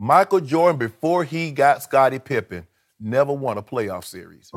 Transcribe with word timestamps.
Michael 0.00 0.38
Jordan, 0.38 0.78
before 0.78 1.24
he 1.24 1.50
got 1.50 1.82
Scottie 1.82 2.20
Pippen, 2.20 2.68
never 3.00 3.32
won 3.32 3.58
a 3.58 3.62
playoff 3.64 4.04
series. 4.04 4.48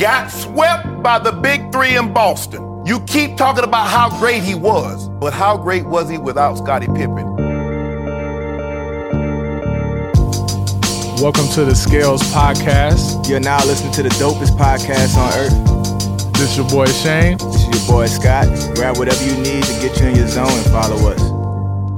Got 0.00 0.28
swept 0.30 1.02
by 1.02 1.18
the 1.18 1.32
big 1.32 1.70
three 1.70 1.94
in 1.94 2.14
Boston. 2.14 2.86
You 2.86 3.00
keep 3.00 3.36
talking 3.36 3.64
about 3.64 3.86
how 3.86 4.18
great 4.18 4.42
he 4.42 4.54
was, 4.54 5.10
but 5.20 5.34
how 5.34 5.58
great 5.58 5.84
was 5.84 6.08
he 6.08 6.16
without 6.16 6.56
Scottie 6.56 6.86
Pippen? 6.86 7.36
Welcome 11.20 11.48
to 11.48 11.66
the 11.66 11.74
Scales 11.74 12.22
Podcast. 12.32 13.28
You're 13.28 13.40
now 13.40 13.62
listening 13.66 13.92
to 13.92 14.04
the 14.04 14.08
dopest 14.08 14.56
podcast 14.56 15.18
on 15.18 15.34
earth. 15.34 16.32
This 16.32 16.52
is 16.52 16.56
your 16.56 16.68
boy 16.70 16.86
Shane. 16.86 17.36
This 17.36 17.56
is 17.56 17.86
your 17.86 17.94
boy 17.94 18.06
Scott. 18.06 18.46
Grab 18.74 18.96
whatever 18.96 19.22
you 19.22 19.36
need 19.36 19.64
to 19.64 19.72
get 19.82 20.00
you 20.00 20.06
in 20.06 20.16
your 20.16 20.28
zone 20.28 20.48
and 20.48 20.64
follow 20.72 21.10
us. 21.10 21.25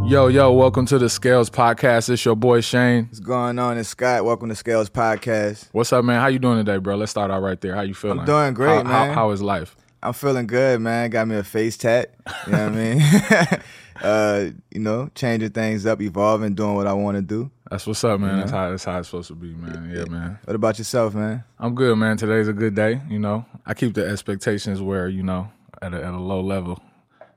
Yo, 0.09 0.29
yo, 0.29 0.51
welcome 0.51 0.87
to 0.87 0.99
the 0.99 1.11
Scales 1.11 1.51
Podcast. 1.51 2.09
It's 2.09 2.25
your 2.25 2.35
boy 2.35 2.63
Shane. 2.63 3.09
What's 3.09 3.21
going 3.21 3.59
on? 3.59 3.77
It's 3.77 3.91
Scott. 3.91 4.25
Welcome 4.25 4.49
to 4.49 4.55
Scales 4.55 4.89
Podcast. 4.89 5.69
What's 5.73 5.93
up, 5.93 6.03
man? 6.03 6.19
How 6.19 6.29
you 6.29 6.39
doing 6.39 6.57
today, 6.57 6.79
bro? 6.79 6.97
Let's 6.97 7.11
start 7.11 7.31
out 7.31 7.43
right 7.43 7.61
there. 7.61 7.75
How 7.75 7.83
you 7.83 7.93
feeling? 7.93 8.21
I'm 8.21 8.25
doing 8.25 8.55
great, 8.55 8.69
how, 8.69 8.83
man. 8.85 9.09
How, 9.09 9.13
how 9.13 9.31
is 9.33 9.43
life? 9.43 9.77
I'm 10.03 10.15
feeling 10.15 10.47
good, 10.47 10.81
man. 10.81 11.11
Got 11.11 11.29
me 11.29 11.37
a 11.37 11.45
face 11.45 11.77
tat. 11.77 12.15
You 12.47 12.53
know 12.53 12.71
what 12.71 12.73
I 12.73 12.75
mean? 12.75 13.03
uh, 14.03 14.47
you 14.71 14.81
know, 14.81 15.11
changing 15.15 15.51
things 15.51 15.85
up, 15.85 16.01
evolving, 16.01 16.55
doing 16.55 16.75
what 16.75 16.87
I 16.87 16.95
want 16.95 17.17
to 17.19 17.23
do. 17.23 17.51
That's 17.71 17.87
what's 17.87 18.03
up, 18.03 18.19
man. 18.19 18.39
That's 18.39 18.51
how 18.51 18.71
that's 18.71 18.85
how 18.85 18.99
it's 19.01 19.09
supposed 19.09 19.29
to 19.29 19.35
be, 19.35 19.53
man. 19.53 19.93
Yeah, 19.95 20.05
man. 20.07 20.39
What 20.47 20.57
about 20.57 20.79
yourself, 20.79 21.15
man? 21.15 21.45
I'm 21.59 21.75
good, 21.75 21.95
man. 21.99 22.17
Today's 22.17 22.49
a 22.49 22.55
good 22.55 22.75
day. 22.75 23.03
You 23.11 23.19
know, 23.19 23.45
I 23.67 23.75
keep 23.75 23.93
the 23.93 24.09
expectations 24.09 24.81
where 24.81 25.07
you 25.07 25.23
know 25.23 25.51
at 25.83 25.93
a, 25.93 26.03
at 26.03 26.15
a 26.15 26.19
low 26.19 26.41
level, 26.41 26.81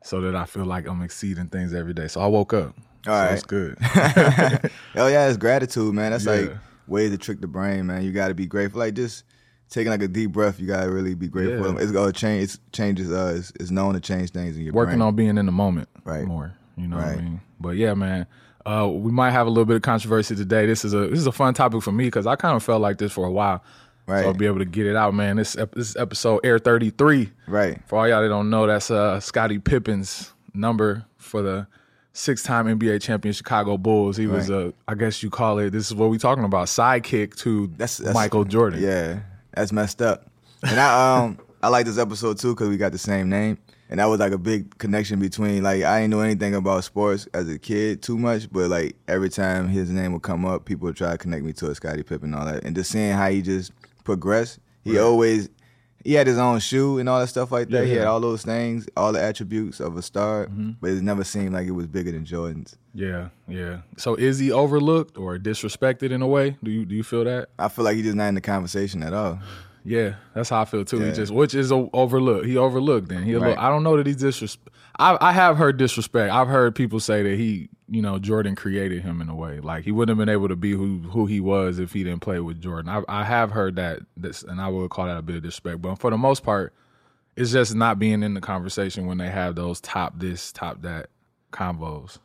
so 0.03 0.21
that 0.21 0.35
I 0.35 0.45
feel 0.45 0.65
like 0.65 0.87
I'm 0.87 1.01
exceeding 1.01 1.47
things 1.47 1.73
every 1.73 1.93
day. 1.93 2.07
So 2.07 2.21
I 2.21 2.27
woke 2.27 2.53
up. 2.53 2.75
All 3.07 3.13
so 3.13 3.13
right. 3.13 3.33
it's 3.33 3.43
good. 3.43 3.77
Oh 4.95 5.07
yeah, 5.07 5.27
it's 5.27 5.37
gratitude, 5.37 5.93
man. 5.93 6.11
That's 6.11 6.25
Yeah. 6.25 6.31
like 6.33 6.51
way 6.87 7.09
to 7.09 7.17
trick 7.17 7.41
the 7.41 7.47
brain, 7.47 7.87
man. 7.87 8.03
You 8.03 8.11
got 8.11 8.27
to 8.29 8.33
be 8.33 8.45
grateful. 8.45 8.79
Like 8.79 8.93
just 8.95 9.23
taking 9.69 9.89
like 9.91 10.01
a 10.01 10.07
deep 10.07 10.31
breath, 10.31 10.59
you 10.59 10.67
got 10.67 10.83
to 10.83 10.91
really 10.91 11.15
be 11.15 11.27
grateful. 11.27 11.73
Yeah. 11.75 11.81
It's 11.81 11.91
gonna 11.91 12.11
change. 12.11 12.43
It's 12.43 12.59
changes. 12.73 13.11
Uh, 13.11 13.35
it's, 13.37 13.51
it's 13.59 13.71
known 13.71 13.93
to 13.93 13.99
change 13.99 14.31
things 14.31 14.57
in 14.57 14.63
your 14.63 14.73
brain. 14.73 14.77
working 14.77 14.99
brain. 14.99 15.07
on 15.07 15.15
being 15.15 15.37
in 15.37 15.45
the 15.45 15.51
moment 15.51 15.89
Right. 16.03 16.25
more. 16.25 16.53
You 16.77 16.87
know 16.87 16.97
what 16.97 17.05
I 17.05 17.09
Right. 17.13 17.23
mean? 17.23 17.41
But 17.59 17.69
yeah, 17.77 17.93
man. 17.93 18.25
Uh, 18.63 18.87
we 18.91 19.11
might 19.11 19.31
have 19.31 19.47
a 19.47 19.49
little 19.49 19.65
bit 19.65 19.75
of 19.77 19.81
controversy 19.81 20.35
today. 20.35 20.67
This 20.67 20.85
is 20.85 20.93
a 20.93 21.07
this 21.07 21.17
is 21.17 21.25
a 21.25 21.31
fun 21.31 21.55
topic 21.55 21.81
for 21.81 21.91
me 21.91 22.05
because 22.05 22.27
I 22.27 22.35
kind 22.35 22.55
of 22.55 22.61
felt 22.61 22.79
like 22.81 22.99
this 22.99 23.11
for 23.11 23.25
a 23.25 23.31
while. 23.31 23.63
Right. 24.07 24.21
So 24.21 24.27
I'll 24.27 24.33
be 24.33 24.45
able 24.45 24.59
to 24.59 24.65
get 24.65 24.85
it 24.85 24.95
out, 24.95 25.13
man. 25.13 25.37
This 25.37 25.53
this 25.53 25.89
is 25.89 25.95
episode 25.95 26.41
Air 26.43 26.59
thirty 26.59 26.89
three. 26.89 27.31
Right. 27.47 27.79
For 27.87 27.99
all 27.99 28.07
y'all 28.07 28.21
that 28.21 28.29
don't 28.29 28.49
know, 28.49 28.67
that's 28.67 28.91
uh 28.91 29.19
Scottie 29.19 29.59
Pippen's 29.59 30.33
number 30.53 31.05
for 31.17 31.41
the 31.41 31.67
six 32.13 32.43
time 32.43 32.67
NBA 32.67 33.01
champion 33.01 33.33
Chicago 33.33 33.77
Bulls. 33.77 34.17
He 34.17 34.27
was 34.27 34.49
a 34.49 34.73
I 34.87 34.95
guess 34.95 35.23
you 35.23 35.29
call 35.29 35.59
it 35.59 35.69
this 35.71 35.87
is 35.87 35.95
what 35.95 36.09
we 36.09 36.17
talking 36.17 36.43
about, 36.43 36.67
sidekick 36.67 37.35
to 37.37 37.67
That's, 37.77 37.97
that's 37.97 38.13
Michael 38.13 38.43
Jordan. 38.43 38.81
Yeah, 38.81 39.19
that's 39.53 39.71
messed 39.71 40.01
up. 40.01 40.25
And 40.63 40.79
I 40.79 41.19
um 41.19 41.39
I 41.63 41.69
like 41.69 41.85
this 41.85 41.97
episode 41.97 42.39
too 42.39 42.53
because 42.53 42.69
we 42.69 42.77
got 42.77 42.91
the 42.91 42.97
same 42.97 43.29
name, 43.29 43.57
and 43.89 43.99
that 43.99 44.05
was 44.05 44.19
like 44.19 44.33
a 44.33 44.37
big 44.37 44.77
connection 44.79 45.19
between 45.19 45.63
like 45.63 45.83
I 45.83 46.01
didn't 46.01 46.11
know 46.11 46.21
anything 46.21 46.55
about 46.55 46.83
sports 46.83 47.27
as 47.33 47.47
a 47.47 47.59
kid 47.59 48.01
too 48.01 48.17
much, 48.17 48.51
but 48.51 48.69
like 48.69 48.95
every 49.07 49.29
time 49.29 49.67
his 49.67 49.89
name 49.89 50.13
would 50.13 50.23
come 50.23 50.43
up, 50.45 50.65
people 50.65 50.85
would 50.87 50.95
try 50.95 51.11
to 51.11 51.17
connect 51.17 51.43
me 51.43 51.53
to 51.53 51.69
a 51.69 51.75
Scottie 51.75 52.03
Pippen 52.03 52.33
and 52.33 52.35
all 52.35 52.51
that, 52.51 52.63
and 52.63 52.75
just 52.75 52.91
seeing 52.91 53.13
how 53.13 53.29
he 53.29 53.41
just 53.41 53.71
progressed. 54.03 54.59
He 54.83 54.97
always 54.97 55.49
he 56.03 56.13
had 56.13 56.27
his 56.27 56.37
own 56.37 56.59
shoe 56.59 56.97
and 56.97 57.07
all 57.07 57.19
that 57.19 57.27
stuff 57.27 57.51
like 57.51 57.69
that. 57.69 57.81
Yeah, 57.81 57.83
he 57.83 57.89
had 57.91 57.95
yeah. 57.97 58.01
Mm-hmm. 58.03 58.11
all 58.11 58.19
those 58.19 58.43
things, 58.43 58.87
all 58.97 59.13
the 59.13 59.21
attributes 59.21 59.79
of 59.79 59.97
a 59.97 60.01
star, 60.01 60.47
but 60.79 60.89
it 60.89 61.03
never 61.03 61.23
seemed 61.23 61.53
like 61.53 61.67
it 61.67 61.71
was 61.71 61.87
bigger 61.87 62.11
than 62.11 62.25
Jordan's. 62.25 62.75
Yeah, 62.93 63.29
yeah. 63.47 63.81
So 63.97 64.15
is 64.15 64.39
he 64.39 64.51
overlooked 64.51 65.17
or 65.17 65.37
disrespected 65.37 66.11
in 66.11 66.21
a 66.21 66.27
way? 66.27 66.57
Do 66.63 66.71
you 66.71 66.85
do 66.85 66.95
you 66.95 67.03
feel 67.03 67.23
that? 67.25 67.49
I 67.59 67.67
feel 67.69 67.85
like 67.85 67.95
he's 67.95 68.05
just 68.05 68.17
not 68.17 68.27
in 68.27 68.35
the 68.35 68.41
conversation 68.41 69.03
at 69.03 69.13
all. 69.13 69.39
Yeah, 69.83 70.15
that's 70.33 70.49
how 70.49 70.61
I 70.61 70.65
feel 70.65 70.85
too. 70.85 70.99
He 70.99 71.11
just 71.11 71.33
which 71.33 71.55
is 71.55 71.71
overlooked. 71.71 72.45
He 72.45 72.57
overlooked. 72.57 73.09
Then 73.09 73.23
he. 73.23 73.35
Right. 73.35 73.57
I 73.57 73.69
don't 73.69 73.83
know 73.83 73.97
that 73.97 74.05
he 74.05 74.13
disrespect. 74.13 74.75
I 74.99 75.17
I 75.19 75.31
have 75.31 75.57
heard 75.57 75.77
disrespect. 75.77 76.31
I've 76.31 76.47
heard 76.47 76.75
people 76.75 76.99
say 76.99 77.23
that 77.23 77.35
he, 77.35 77.69
you 77.89 78.01
know, 78.01 78.19
Jordan 78.19 78.55
created 78.55 79.01
him 79.01 79.21
in 79.21 79.29
a 79.29 79.35
way. 79.35 79.59
Like 79.59 79.83
he 79.83 79.91
wouldn't 79.91 80.17
have 80.17 80.23
been 80.23 80.33
able 80.33 80.49
to 80.49 80.55
be 80.55 80.71
who 80.71 80.99
who 80.99 81.25
he 81.25 81.39
was 81.39 81.79
if 81.79 81.93
he 81.93 82.03
didn't 82.03 82.21
play 82.21 82.39
with 82.39 82.61
Jordan. 82.61 82.89
I 82.89 83.01
I 83.07 83.23
have 83.23 83.51
heard 83.51 83.75
that. 83.77 84.01
This 84.15 84.43
and 84.43 84.61
I 84.61 84.67
would 84.67 84.91
call 84.91 85.07
that 85.07 85.17
a 85.17 85.21
bit 85.21 85.37
of 85.37 85.43
disrespect. 85.43 85.81
But 85.81 85.95
for 85.95 86.11
the 86.11 86.17
most 86.17 86.43
part, 86.43 86.73
it's 87.35 87.51
just 87.51 87.73
not 87.73 87.97
being 87.97 88.21
in 88.21 88.35
the 88.35 88.41
conversation 88.41 89.07
when 89.07 89.17
they 89.17 89.29
have 89.29 89.55
those 89.55 89.81
top 89.81 90.19
this 90.19 90.51
top 90.51 90.83
that 90.83 91.09
combos. 91.51 92.19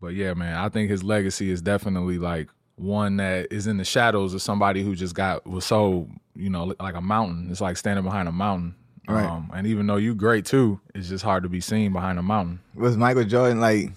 But 0.00 0.14
yeah, 0.14 0.34
man, 0.34 0.56
I 0.56 0.68
think 0.68 0.90
his 0.90 1.02
legacy 1.02 1.50
is 1.50 1.60
definitely 1.62 2.18
like 2.18 2.48
one 2.76 3.18
that 3.18 3.52
is 3.52 3.66
in 3.66 3.76
the 3.76 3.84
shadows 3.84 4.34
of 4.34 4.42
somebody 4.42 4.82
who 4.82 4.94
just 4.94 5.14
got 5.14 5.46
was 5.46 5.64
so 5.64 6.08
you 6.34 6.50
know 6.50 6.74
like 6.80 6.94
a 6.94 7.00
mountain. 7.00 7.48
It's 7.50 7.60
like 7.60 7.76
standing 7.76 8.04
behind 8.04 8.28
a 8.28 8.32
mountain. 8.32 8.74
Right. 9.06 9.26
Um, 9.26 9.50
and 9.54 9.66
even 9.66 9.86
though 9.86 9.96
you 9.96 10.14
great 10.14 10.46
too, 10.46 10.80
it's 10.94 11.08
just 11.08 11.24
hard 11.24 11.42
to 11.42 11.48
be 11.48 11.60
seen 11.60 11.92
behind 11.92 12.18
a 12.18 12.22
mountain. 12.22 12.60
was 12.74 12.96
Michael 12.96 13.24
Jordan 13.24 13.60
like 13.60 13.90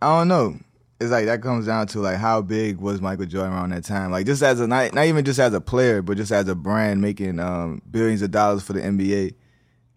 I 0.00 0.18
don't 0.18 0.28
know. 0.28 0.56
It's 1.00 1.10
like 1.10 1.26
that 1.26 1.42
comes 1.42 1.66
down 1.66 1.88
to 1.88 2.00
like 2.00 2.16
how 2.16 2.42
big 2.42 2.78
was 2.78 3.00
Michael 3.00 3.26
Jordan 3.26 3.52
around 3.52 3.70
that 3.70 3.84
time? 3.84 4.12
Like 4.12 4.26
just 4.26 4.42
as 4.42 4.60
a 4.60 4.66
not, 4.66 4.94
not 4.94 5.06
even 5.06 5.24
just 5.24 5.40
as 5.40 5.52
a 5.52 5.60
player, 5.60 6.00
but 6.00 6.16
just 6.16 6.30
as 6.30 6.48
a 6.48 6.54
brand 6.54 7.00
making 7.00 7.40
um, 7.40 7.82
billions 7.90 8.22
of 8.22 8.30
dollars 8.30 8.62
for 8.62 8.72
the 8.72 8.80
NBA. 8.80 9.34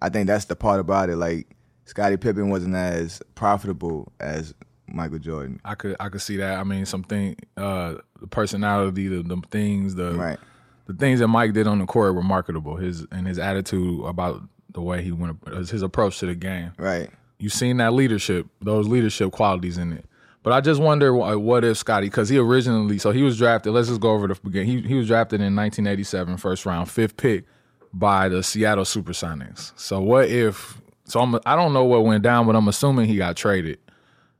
I 0.01 0.09
think 0.09 0.27
that's 0.27 0.45
the 0.45 0.55
part 0.55 0.79
about 0.79 1.09
it. 1.09 1.17
Like 1.17 1.47
Scottie 1.85 2.17
Pippen 2.17 2.49
wasn't 2.49 2.75
as 2.75 3.21
profitable 3.35 4.11
as 4.19 4.55
Michael 4.95 5.19
Jordan. 5.19 5.59
I 5.65 5.75
could 5.75 5.95
I 5.99 6.09
could 6.09 6.21
see 6.21 6.37
that. 6.37 6.57
I 6.59 6.63
mean, 6.63 6.85
something 6.85 7.35
uh, 7.57 7.95
the 8.19 8.27
personality, 8.27 9.07
the, 9.07 9.21
the 9.21 9.41
things, 9.51 9.95
the 9.95 10.13
Right. 10.13 10.39
the 10.87 10.93
things 10.93 11.19
that 11.19 11.27
Mike 11.27 11.53
did 11.53 11.67
on 11.67 11.79
the 11.79 11.85
court 11.85 12.15
were 12.15 12.23
marketable. 12.23 12.77
His 12.77 13.05
and 13.11 13.27
his 13.27 13.37
attitude 13.37 14.03
about 14.05 14.41
the 14.73 14.81
way 14.81 15.01
he 15.03 15.11
went, 15.11 15.37
his 15.69 15.81
approach 15.81 16.19
to 16.19 16.25
the 16.25 16.35
game. 16.35 16.71
Right. 16.77 17.09
you've 17.37 17.53
seen 17.53 17.77
that 17.77 17.93
leadership, 17.93 18.47
those 18.61 18.87
leadership 18.87 19.31
qualities 19.31 19.77
in 19.77 19.91
it. 19.93 20.05
But 20.43 20.53
I 20.53 20.61
just 20.61 20.79
wonder 20.79 21.13
what 21.13 21.63
if 21.65 21.75
Scotty, 21.77 22.07
because 22.07 22.29
he 22.29 22.37
originally, 22.37 22.97
so 22.99 23.11
he 23.11 23.23
was 23.23 23.37
drafted. 23.37 23.73
Let's 23.73 23.87
just 23.87 23.99
go 23.99 24.11
over 24.11 24.27
the 24.27 24.35
beginning. 24.35 24.67
He 24.69 24.81
he 24.87 24.93
was 24.93 25.07
drafted 25.07 25.41
in 25.41 25.55
1987, 25.55 26.37
first 26.37 26.65
round, 26.65 26.89
fifth 26.89 27.17
pick 27.17 27.45
by 27.93 28.29
the 28.29 28.43
Seattle 28.43 28.83
SuperSonics. 28.83 29.71
So 29.75 29.99
what 30.01 30.29
if? 30.29 30.79
So 31.05 31.19
I'm 31.19 31.35
I 31.45 31.55
don't 31.55 31.73
know 31.73 31.83
what 31.85 32.03
went 32.05 32.21
down, 32.23 32.45
but 32.45 32.55
I'm 32.55 32.67
assuming 32.67 33.07
he 33.07 33.15
got 33.17 33.35
traded. 33.35 33.79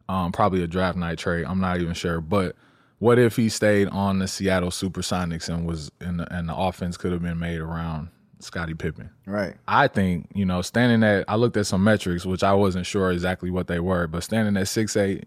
Um, 0.08 0.32
probably 0.32 0.64
a 0.64 0.68
draft 0.68 0.98
night 0.98 1.18
trade. 1.18 1.46
I'm 1.46 1.60
not 1.60 1.80
even 1.82 1.94
sure, 1.94 2.22
but. 2.22 2.56
What 3.00 3.20
if 3.20 3.36
he 3.36 3.50
stayed 3.50 3.90
on 3.90 4.20
the 4.20 4.28
Seattle 4.28 4.70
SuperSonics 4.70 5.50
and 5.50 5.68
was 5.68 5.92
and 6.00 6.22
the, 6.22 6.34
and 6.34 6.48
the 6.48 6.56
offense 6.56 6.96
could 6.96 7.12
have 7.12 7.22
been 7.22 7.38
made 7.38 7.60
around 7.60 8.08
Scottie 8.40 8.74
Pippen? 8.74 9.10
Right. 9.26 9.54
I 9.68 9.90
think, 9.90 10.30
you 10.34 10.46
know, 10.46 10.62
standing 10.62 11.04
at 11.04 11.26
I 11.28 11.36
looked 11.36 11.58
at 11.58 11.66
some 11.68 11.84
metrics, 11.84 12.26
which 12.26 12.42
I 12.42 12.54
wasn't 12.54 12.86
sure 12.86 13.12
exactly 13.12 13.52
what 13.52 13.68
they 13.68 13.82
were, 13.82 14.08
but 14.08 14.24
standing 14.24 14.56
at 14.56 14.68
6'8, 14.68 15.24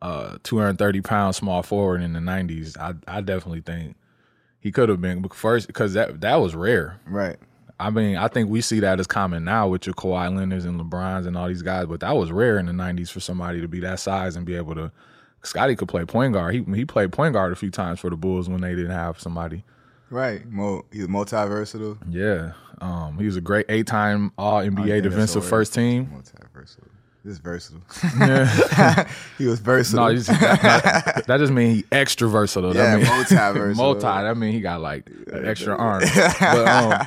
uh, 0.00 0.38
230 0.42 1.00
pounds 1.02 1.36
small 1.36 1.62
forward 1.62 2.00
in 2.00 2.14
the 2.14 2.20
nineties, 2.20 2.74
I 2.78 2.94
I 3.06 3.20
definitely 3.20 3.60
think 3.60 3.94
he 4.58 4.72
could 4.72 4.88
have 4.88 5.00
been 5.00 5.28
first 5.28 5.66
because 5.66 5.92
that 5.92 6.22
that 6.22 6.36
was 6.36 6.54
rare. 6.54 7.00
Right. 7.06 7.36
I 7.80 7.90
mean, 7.90 8.16
I 8.16 8.28
think 8.28 8.50
we 8.50 8.60
see 8.60 8.80
that 8.80 8.98
as 8.98 9.06
common 9.06 9.44
now 9.44 9.68
with 9.68 9.86
your 9.86 9.94
Kawhi 9.94 10.34
Leonard's 10.34 10.64
and 10.64 10.80
LeBron's 10.80 11.26
and 11.26 11.36
all 11.36 11.46
these 11.48 11.62
guys, 11.62 11.86
but 11.86 12.00
that 12.00 12.16
was 12.16 12.32
rare 12.32 12.58
in 12.58 12.66
the 12.66 12.72
'90s 12.72 13.10
for 13.10 13.20
somebody 13.20 13.60
to 13.60 13.68
be 13.68 13.80
that 13.80 14.00
size 14.00 14.36
and 14.36 14.44
be 14.44 14.56
able 14.56 14.74
to. 14.74 14.90
Scotty 15.44 15.76
could 15.76 15.86
play 15.88 16.04
point 16.04 16.32
guard. 16.32 16.54
He 16.54 16.64
he 16.74 16.84
played 16.84 17.12
point 17.12 17.34
guard 17.34 17.52
a 17.52 17.56
few 17.56 17.70
times 17.70 18.00
for 18.00 18.10
the 18.10 18.16
Bulls 18.16 18.48
when 18.48 18.60
they 18.60 18.74
didn't 18.74 18.90
have 18.90 19.20
somebody. 19.20 19.62
Right. 20.10 20.44
Mo, 20.46 20.84
he's 20.90 21.08
multi 21.08 21.36
versatile. 21.36 21.98
Yeah, 22.08 22.52
um, 22.80 23.18
he 23.18 23.26
was 23.26 23.36
a 23.36 23.40
great 23.40 23.66
eight-time 23.68 24.32
All 24.38 24.60
NBA 24.60 25.02
defensive 25.02 25.44
first 25.44 25.74
team. 25.74 26.10
Multi 26.10 26.32
versatile. 26.52 26.88
Is 27.24 27.38
versatile. 27.38 27.82
Yeah. 28.18 29.06
he 29.38 29.46
was 29.46 29.60
versatile. 29.60 30.08
no, 30.12 30.18
that, 30.18 30.62
that, 30.62 31.26
that 31.26 31.36
just 31.38 31.52
means 31.52 31.78
he 31.78 31.84
extra 31.92 32.26
versatile. 32.26 32.74
Yeah, 32.74 32.96
that 32.96 32.98
mean, 32.98 33.06
multi-versatile. 33.16 33.74
multi. 33.74 34.00
That 34.00 34.36
mean 34.36 34.52
he 34.52 34.60
got 34.60 34.80
like 34.80 35.10
extra 35.30 35.76
arm. 35.76 36.04
But, 36.40 36.68
um, 36.68 37.06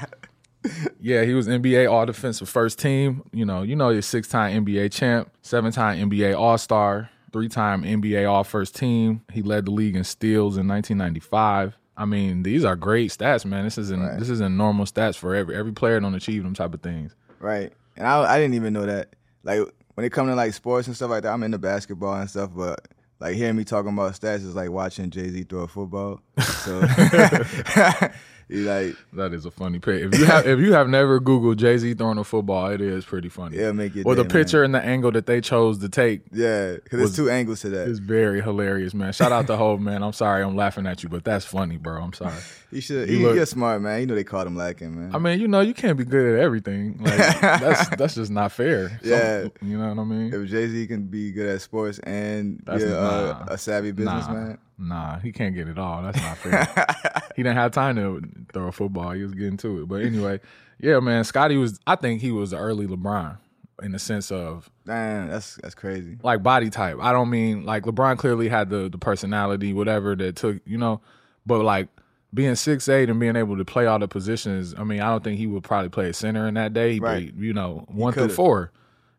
yeah, 0.99 1.23
he 1.23 1.33
was 1.33 1.47
NBA 1.47 1.91
All 1.91 2.05
Defensive 2.05 2.49
First 2.49 2.79
Team. 2.79 3.23
You 3.31 3.45
know, 3.45 3.61
you 3.63 3.75
know 3.75 3.89
he's 3.89 4.05
six-time 4.05 4.65
NBA 4.65 4.91
champ, 4.91 5.31
seven-time 5.41 6.09
NBA 6.09 6.37
All 6.37 6.57
Star, 6.57 7.09
three-time 7.31 7.83
NBA 7.83 8.29
All 8.29 8.43
First 8.43 8.75
Team. 8.75 9.21
He 9.31 9.41
led 9.41 9.65
the 9.65 9.71
league 9.71 9.95
in 9.95 10.03
steals 10.03 10.57
in 10.57 10.67
1995. 10.67 11.77
I 11.97 12.05
mean, 12.05 12.43
these 12.43 12.63
are 12.63 12.75
great 12.75 13.11
stats, 13.11 13.45
man. 13.45 13.63
This 13.63 13.77
isn't 13.77 14.19
this 14.19 14.29
isn't 14.29 14.55
normal 14.55 14.85
stats 14.85 15.17
for 15.17 15.35
every 15.35 15.55
every 15.55 15.73
player 15.73 15.99
don't 15.99 16.15
achieve 16.15 16.43
them 16.43 16.53
type 16.53 16.73
of 16.73 16.81
things. 16.81 17.15
Right. 17.39 17.71
And 17.97 18.07
I 18.07 18.23
I 18.23 18.39
didn't 18.39 18.55
even 18.55 18.73
know 18.73 18.85
that. 18.85 19.15
Like 19.43 19.59
when 19.95 20.05
it 20.05 20.11
comes 20.11 20.29
to 20.29 20.35
like 20.35 20.53
sports 20.53 20.87
and 20.87 20.95
stuff 20.95 21.09
like 21.09 21.23
that, 21.23 21.33
I'm 21.33 21.43
into 21.43 21.57
basketball 21.57 22.15
and 22.15 22.29
stuff, 22.29 22.51
but 22.55 22.87
like 23.19 23.35
hearing 23.35 23.55
me 23.55 23.63
talking 23.63 23.93
about 23.93 24.13
stats 24.13 24.37
is 24.37 24.55
like 24.55 24.71
watching 24.71 25.11
Jay 25.11 25.29
Z 25.29 25.43
throw 25.43 25.61
a 25.61 25.67
football. 25.67 26.21
So 26.41 26.79
like 28.53 28.97
That 29.13 29.33
is 29.33 29.45
a 29.45 29.51
funny 29.51 29.79
pic. 29.79 30.03
If 30.03 30.19
you 30.19 30.25
have 30.25 30.45
if 30.45 30.59
you 30.59 30.73
have 30.73 30.89
never 30.89 31.21
Googled 31.21 31.55
Jay 31.55 31.77
Z 31.77 31.93
throwing 31.93 32.17
a 32.17 32.23
football, 32.25 32.69
it 32.69 32.81
is 32.81 33.05
pretty 33.05 33.29
funny. 33.29 33.57
Yeah, 33.57 33.71
make 33.71 33.95
your 33.95 34.05
Or 34.05 34.13
the 34.13 34.23
day, 34.23 34.27
man. 34.27 34.43
picture 34.43 34.63
and 34.63 34.75
the 34.75 34.83
angle 34.83 35.11
that 35.13 35.25
they 35.25 35.39
chose 35.39 35.77
to 35.79 35.87
take 35.87 36.23
yeah, 36.33 36.73
because 36.73 36.99
there's 36.99 37.15
two 37.15 37.29
angles 37.29 37.61
to 37.61 37.69
that. 37.69 37.87
It's 37.87 37.99
very 37.99 38.41
hilarious, 38.41 38.93
man. 38.93 39.13
Shout 39.13 39.31
out 39.31 39.47
to 39.47 39.55
Hov, 39.55 39.79
man. 39.79 40.03
I'm 40.03 40.11
sorry 40.11 40.43
I'm 40.43 40.57
laughing 40.57 40.85
at 40.85 41.01
you, 41.01 41.07
but 41.07 41.23
that's 41.23 41.45
funny, 41.45 41.77
bro. 41.77 42.01
I'm 42.03 42.11
sorry. 42.13 42.33
You 42.71 42.81
should. 42.81 43.09
You 43.09 43.19
He, 43.19 43.25
look- 43.25 43.35
you're 43.37 43.45
smart, 43.45 43.81
man. 43.81 44.01
You 44.01 44.07
know 44.07 44.15
they 44.15 44.23
called 44.25 44.47
him 44.47 44.57
lacking, 44.57 44.99
man. 44.99 45.15
I 45.15 45.19
mean, 45.19 45.39
you 45.39 45.47
know, 45.47 45.61
you 45.61 45.73
can't 45.73 45.97
be 45.97 46.03
good 46.03 46.35
at 46.35 46.41
everything. 46.41 46.97
Like 47.01 47.17
that's 47.41 47.87
that's 47.95 48.15
just 48.15 48.31
not 48.31 48.51
fair. 48.51 48.89
Some- 48.89 49.09
Yeah. 49.09 49.47
you 49.61 49.77
know 49.77 49.87
what 49.93 49.99
I 49.99 50.03
mean. 50.03 50.33
if 50.33 50.49
Jay 50.49 50.67
Z 50.67 50.87
can 50.87 51.03
be 51.07 51.31
good 51.31 51.47
at 51.55 51.61
sports 51.61 51.99
and 51.99 52.61
That's 52.65 52.83
be 52.83 52.89
a, 52.89 52.93
nah. 52.93 53.45
a 53.47 53.57
savvy 53.57 53.91
businessman, 53.93 54.49
Nah, 54.49 54.55
nah, 54.81 55.19
he 55.19 55.31
can't 55.31 55.55
get 55.55 55.67
it 55.67 55.77
all. 55.77 56.01
That's 56.01 56.19
not 56.21 56.37
fair. 56.37 57.23
he 57.35 57.43
didn't 57.43 57.57
have 57.57 57.71
time 57.71 57.95
to 57.95 58.21
throw 58.53 58.67
a 58.67 58.71
football. 58.71 59.11
He 59.11 59.23
was 59.23 59.33
getting 59.33 59.57
to 59.57 59.81
it. 59.83 59.87
But 59.87 60.01
anyway, 60.01 60.39
yeah, 60.79 60.99
man, 60.99 61.23
Scotty 61.23 61.57
was. 61.57 61.79
I 61.87 61.95
think 61.95 62.21
he 62.21 62.31
was 62.31 62.51
the 62.51 62.57
early 62.57 62.87
LeBron 62.87 63.37
in 63.83 63.91
the 63.93 63.99
sense 63.99 64.31
of 64.31 64.69
damn, 64.85 65.29
that's 65.29 65.55
that's 65.55 65.75
crazy. 65.75 66.17
like 66.23 66.43
body 66.43 66.69
type. 66.69 66.97
I 66.99 67.11
don't 67.11 67.29
mean 67.29 67.65
like 67.65 67.83
LeBron 67.83 68.17
clearly 68.17 68.49
had 68.49 68.69
the 68.69 68.89
the 68.89 68.97
personality, 68.97 69.73
whatever 69.73 70.15
that 70.15 70.35
took, 70.35 70.57
you 70.65 70.77
know, 70.77 71.01
but 71.45 71.63
like 71.63 71.87
being 72.33 72.55
six 72.55 72.87
eight 72.87 73.09
and 73.09 73.19
being 73.19 73.35
able 73.35 73.57
to 73.57 73.65
play 73.65 73.85
all 73.87 73.99
the 73.99 74.07
positions. 74.07 74.73
I 74.77 74.83
mean, 74.83 75.01
I 75.01 75.09
don't 75.09 75.23
think 75.23 75.37
he 75.37 75.47
would 75.47 75.63
probably 75.63 75.89
play 75.89 76.09
a 76.09 76.13
center 76.13 76.47
in 76.47 76.53
that 76.55 76.73
day, 76.73 76.99
Right. 76.99 77.31
but 77.33 77.43
you 77.43 77.53
know, 77.53 77.85
one 77.89 78.13
through 78.13 78.29
four, 78.29 78.71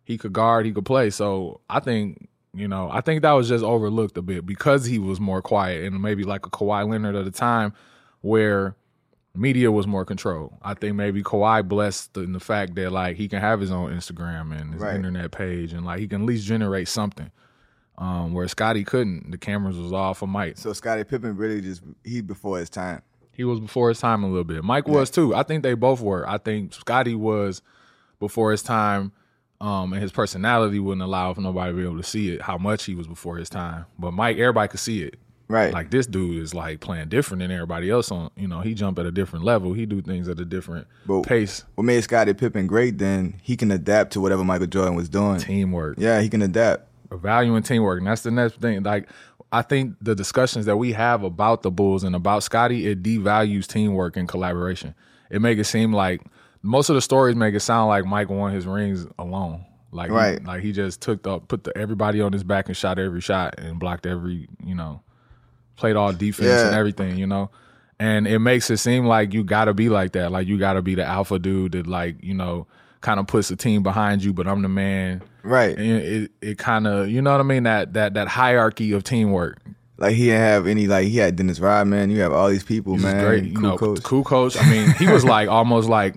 he 0.05 0.17
could 0.17 0.33
guard, 0.33 0.65
he 0.67 0.73
could 0.73 0.87
play. 0.87 1.11
So 1.11 1.61
I 1.69 1.81
think. 1.81 2.29
You 2.55 2.69
know, 2.69 2.91
I 2.93 3.01
think 3.01 3.23
that 3.23 3.33
was 3.33 3.49
just 3.49 3.65
overlooked 3.65 4.17
a 4.19 4.23
bit 4.23 4.45
because 4.45 4.85
he 4.85 4.99
was 4.99 5.19
more 5.19 5.41
quiet 5.41 5.85
and 5.85 6.03
maybe 6.03 6.23
like 6.25 6.45
a 6.47 6.51
Kawhi 6.51 6.89
Leonard 6.89 7.17
at 7.17 7.25
the 7.25 7.31
time 7.31 7.73
where 8.21 8.77
media 9.35 9.73
was 9.73 9.87
more 9.87 10.05
controlled. 10.05 10.53
I 10.63 10.75
think 10.75 10.95
maybe 10.95 11.23
Kawhi 11.23 11.67
blessed 11.67 12.17
in 12.19 12.33
the 12.35 12.41
fact 12.41 12.75
that 12.75 12.93
like 12.93 13.17
he 13.17 13.27
can 13.29 13.41
have 13.41 13.61
his 13.61 13.71
own 13.71 13.91
Instagram 13.91 14.55
and 14.59 14.75
his 14.75 14.83
Right. 14.83 14.95
internet 14.97 15.31
page 15.33 15.73
and 15.73 15.87
like 15.87 16.01
he 16.01 16.07
can 16.09 16.23
at 16.23 16.27
least 16.27 16.45
generate 16.47 16.89
something. 16.89 17.31
Um, 17.99 18.33
where 18.33 18.49
Scotty 18.49 18.85
couldn't. 18.85 19.31
The 19.31 19.39
cameras 19.39 19.77
was 19.79 19.93
off 19.93 20.19
for 20.19 20.27
Mike. 20.27 20.57
So 20.59 20.73
Scotty 20.73 21.05
Pippen 21.05 21.37
really 21.37 21.61
just 21.61 21.83
he 22.05 22.21
before 22.21 22.59
his 22.59 22.69
time. 22.71 23.03
He 23.33 23.45
was 23.45 23.61
before 23.61 23.91
his 23.91 23.99
time 24.01 24.25
a 24.25 24.29
little 24.29 24.45
bit. 24.45 24.65
Mike 24.65 24.89
was 24.89 25.09
too. 25.11 25.35
I 25.35 25.43
think 25.43 25.63
they 25.63 25.75
both 25.75 26.01
were. 26.01 26.29
I 26.29 26.39
think 26.39 26.75
Scotty 26.75 27.15
was 27.15 27.63
before 28.19 28.51
his 28.51 28.63
time, 28.63 29.13
um, 29.63 29.93
and 29.95 30.03
his 30.03 30.13
personality 30.13 30.79
wouldn't 30.79 31.03
allow 31.03 31.33
for 31.33 31.41
nobody 31.41 31.73
to 31.73 31.77
be 31.77 31.83
able 31.85 31.97
to 31.97 32.03
see 32.03 32.31
it 32.35 32.43
how 32.43 32.59
much 32.59 32.85
he 32.85 32.95
was 32.95 33.07
before 33.07 33.37
his 33.39 33.49
time. 33.49 33.87
But 33.99 34.11
Mike, 34.13 34.37
everybody 34.37 34.69
could 34.69 34.81
see 34.81 35.03
it. 35.05 35.15
Right. 35.49 35.73
Like 35.73 35.91
this 35.91 36.07
dude 36.07 36.43
is 36.43 36.55
like 36.55 36.81
playing 36.81 37.09
different 37.11 37.41
than 37.41 37.51
everybody 37.51 37.91
else 37.91 38.11
on. 38.11 38.31
You 38.37 38.49
know, 38.49 38.61
he 38.61 38.75
jump 38.75 38.99
at 38.99 39.07
a 39.07 39.11
different 39.11 39.45
level. 39.45 39.73
He 39.75 39.85
do 39.87 40.01
things 40.03 40.29
at 40.29 40.41
a 40.41 40.45
different 40.45 40.87
But- 41.07 41.23
pace. 41.23 41.65
what 41.75 41.85
made 41.85 42.03
Scottie 42.03 42.33
Pippen 42.35 42.67
great 42.67 42.99
then, 42.99 43.35
he 43.43 43.57
can 43.57 43.71
adapt 43.71 44.13
to 44.15 44.21
whatever 44.21 44.45
Michael 44.45 44.67
Jordan 44.67 44.95
was 44.95 45.09
doing. 45.09 45.39
Teamwork. 45.39 45.97
Yeah, 45.99 46.21
he 46.21 46.29
can 46.29 46.43
adapt. 46.43 46.89
valuing 47.11 47.63
teamwork, 47.63 47.99
and 47.99 48.07
that's 48.07 48.23
the 48.23 48.31
next 48.31 48.61
thing. 48.61 48.83
Like 48.83 49.09
I 49.53 49.61
think 49.61 49.97
the 50.01 50.15
discussions 50.15 50.65
that 50.65 50.79
we 50.79 50.93
have 50.93 51.23
about 51.23 51.61
the 51.63 51.71
Bulls 51.71 52.03
and 52.05 52.17
about 52.17 52.43
Scotty, 52.43 52.87
it 52.87 53.03
devalues 53.03 53.67
teamwork 53.67 54.17
and 54.17 54.27
collaboration. 54.27 54.95
It 55.31 55.43
make 55.43 55.59
it 55.59 55.65
seem 55.65 55.93
like 55.93 56.23
most 56.63 56.89
of 56.89 56.95
the 56.95 57.03
stories 57.03 57.37
make 57.37 57.55
it 57.55 57.61
sound 57.61 57.89
like 57.89 58.05
Mike 58.05 58.29
won 58.31 58.53
his 58.53 58.67
rings 58.67 59.07
alone. 59.19 59.65
Like 59.91 60.09
he- 60.11 60.15
Right. 60.17 60.43
like 60.45 60.63
he 60.63 60.73
just 60.73 61.01
took 61.01 61.23
the 61.23 61.39
put 61.41 61.65
the, 61.65 61.77
everybody 61.77 62.21
on 62.21 62.33
his 62.33 62.45
back 62.45 62.69
and 62.69 62.77
shot 62.77 62.99
every 62.99 63.21
shot 63.21 63.55
and 63.59 63.79
blocked 63.79 64.07
every 64.07 64.49
you 64.65 64.75
know 64.75 65.03
played 65.77 65.97
all 65.97 66.13
defense 66.13 66.63
and 66.63 66.75
everything. 66.75 67.17
You 67.19 67.27
know. 67.27 67.51
And 67.99 68.27
it 68.27 68.41
makes 68.41 68.69
it 68.71 68.79
seem 68.79 69.07
like 69.07 69.33
you 69.33 69.45
gotta 69.45 69.75
be 69.75 69.89
like 69.89 70.13
that. 70.13 70.33
Like 70.33 70.47
you 70.49 70.59
gotta 70.59 70.83
be 70.83 70.95
the 70.95 71.05
alpha 71.05 71.39
dude 71.39 71.73
that 71.73 71.87
like, 71.87 72.17
you 72.23 72.35
know, 72.35 72.67
kind 73.01 73.21
of 73.21 73.27
puts 73.29 73.49
the 73.49 73.55
team 73.57 73.83
behind 73.83 74.25
you, 74.25 74.33
but 74.33 74.49
I'm 74.49 74.63
the 74.63 74.69
man 74.69 75.23
Right. 75.45 75.77
and 75.77 75.87
it 76.03 76.31
it 76.41 76.59
kind 76.59 76.87
of 76.87 77.09
you 77.11 77.21
know 77.23 77.33
what 77.33 77.41
I 77.41 77.45
mean 77.45 77.65
that 77.65 77.93
that 77.93 78.15
that 78.15 78.29
hierarchy 78.29 78.93
of 78.93 79.05
teamwork. 79.05 79.59
Like 79.99 80.15
he 80.17 80.25
didn't 80.27 80.41
have 80.41 80.67
any 80.67 80.87
like 80.89 81.07
he 81.09 81.19
had 81.19 81.37
Dennis 81.37 81.61
Rodman. 81.61 82.11
You 82.11 82.21
have 82.23 82.33
all 82.33 82.49
these 82.49 82.65
people, 82.65 82.95
He's 82.95 83.03
man. 83.05 83.25
great, 83.25 83.45
you 83.45 83.53
cool 83.55 83.63
know, 83.63 83.77
coach. 83.79 84.03
cool 84.03 84.25
coach. 84.25 84.57
I 84.61 84.69
mean, 84.71 84.91
he 84.99 85.07
was 85.07 85.25
like 85.37 85.49
almost 85.49 85.89
like 85.89 86.15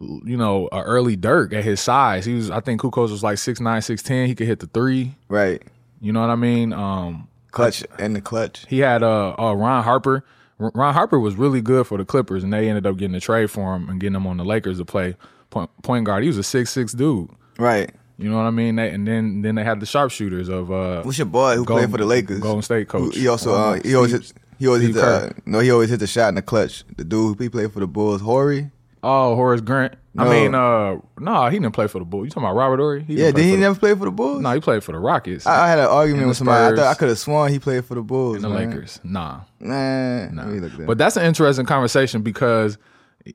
you 0.00 0.36
know 0.36 0.68
a 0.72 0.82
early 0.82 1.16
Dirk 1.16 1.52
at 1.52 1.64
his 1.64 1.80
size. 1.80 2.24
He 2.24 2.34
was 2.34 2.50
I 2.50 2.60
think 2.60 2.80
Kukoc 2.80 3.10
was 3.10 3.22
like 3.22 3.38
six 3.38 3.60
nine 3.60 3.82
six 3.82 4.02
ten. 4.02 4.26
He 4.26 4.34
could 4.34 4.46
hit 4.46 4.60
the 4.60 4.66
three. 4.66 5.14
Right. 5.28 5.62
You 6.00 6.12
know 6.12 6.20
what 6.20 6.30
I 6.30 6.36
mean? 6.36 6.72
Um, 6.72 7.28
Clutch 7.50 7.82
and 7.98 8.14
the 8.14 8.20
clutch. 8.20 8.66
he 8.68 8.80
had 8.80 9.02
uh, 9.02 9.34
uh 9.38 9.54
Ron 9.54 9.82
Harper. 9.82 10.24
R- 10.60 10.72
Ron 10.74 10.92
Harper 10.94 11.18
was 11.18 11.36
really 11.36 11.62
good 11.62 11.86
for 11.86 11.96
the 11.96 12.04
Clippers, 12.04 12.44
and 12.44 12.52
they 12.52 12.68
ended 12.68 12.86
up 12.86 12.96
getting 12.98 13.14
a 13.14 13.20
trade 13.20 13.50
for 13.50 13.74
him 13.74 13.88
and 13.88 13.98
getting 14.00 14.14
him 14.16 14.26
on 14.26 14.36
the 14.36 14.44
Lakers 14.44 14.76
to 14.78 14.84
play 14.84 15.16
point, 15.50 15.70
point 15.82 16.04
guard. 16.04 16.22
He 16.22 16.28
was 16.28 16.36
a 16.38 16.42
six 16.42 16.70
six 16.70 16.92
dude. 16.92 17.30
Right. 17.58 17.90
You 18.18 18.30
know 18.30 18.36
what 18.36 18.44
I 18.44 18.50
mean? 18.50 18.76
They, 18.76 18.90
and 18.90 19.06
then 19.06 19.40
then 19.42 19.54
they 19.54 19.64
had 19.64 19.80
the 19.80 19.86
sharpshooters 19.86 20.48
of 20.50 20.70
uh 20.70 21.02
What's 21.02 21.16
your 21.18 21.26
boy 21.26 21.56
who 21.56 21.64
Golden- 21.64 21.84
played 21.86 21.90
for 21.92 21.98
the 21.98 22.06
Lakers? 22.06 22.40
Golden 22.40 22.62
State 22.62 22.88
coach. 22.88 23.14
He 23.16 23.26
also 23.28 23.54
uh, 23.54 23.80
he 23.82 23.94
always 23.94 24.12
hit, 24.12 24.32
he 24.58 24.66
always 24.66 24.82
hit 24.82 24.94
the, 24.94 25.02
uh, 25.02 25.30
no 25.46 25.60
he 25.60 25.70
always 25.70 25.88
hit 25.90 26.00
the 26.00 26.06
shot 26.06 26.28
in 26.28 26.34
the 26.34 26.42
clutch. 26.42 26.84
The 26.96 27.04
dude 27.04 27.40
he 27.40 27.48
played 27.48 27.72
for 27.72 27.80
the 27.80 27.86
Bulls, 27.86 28.20
Horry. 28.20 28.70
Oh, 29.08 29.34
Horace 29.36 29.60
Grant. 29.60 29.94
I 30.18 30.28
mean, 30.28 30.54
uh, 30.54 30.96
no, 31.18 31.46
he 31.48 31.58
didn't 31.58 31.74
play 31.74 31.86
for 31.88 31.98
the 31.98 32.04
Bulls. 32.06 32.24
You 32.24 32.30
talking 32.30 32.44
about 32.44 32.56
Robert 32.56 32.78
Horry? 32.78 33.04
He 33.04 33.14
Yeah, 33.16 33.30
did 33.32 33.44
he 33.44 33.50
the- 33.52 33.58
never 33.58 33.78
play 33.78 33.94
for 33.94 34.06
the 34.06 34.10
Bulls? 34.10 34.40
No, 34.40 34.50
he 34.52 34.60
played 34.60 34.82
for 34.82 34.92
the 34.92 34.98
Rockets 34.98 35.46
I, 35.46 35.64
I 35.66 35.68
had 35.68 35.78
an 35.78 35.86
argument 35.86 36.28
with 36.28 36.38
somebody. 36.38 36.72
I, 36.72 36.76
thought, 36.76 36.86
I 36.90 36.94
could 36.94 37.08
have 37.10 37.18
sworn 37.18 37.52
he 37.52 37.58
played 37.58 37.84
for 37.84 37.94
the 37.94 38.02
Bulls. 38.02 38.36
and 38.36 38.44
the 38.44 38.48
man. 38.48 38.70
Lakers. 38.70 38.98
Nah, 39.04 39.40
Nah, 39.60 40.28
let 40.32 40.46
me 40.48 40.60
look 40.60 40.72
at 40.72 40.78
that. 40.78 40.86
but 40.86 40.96
that's 40.98 41.16
an 41.16 41.24
interesting 41.26 41.66
conversation 41.66 42.22
because 42.22 42.78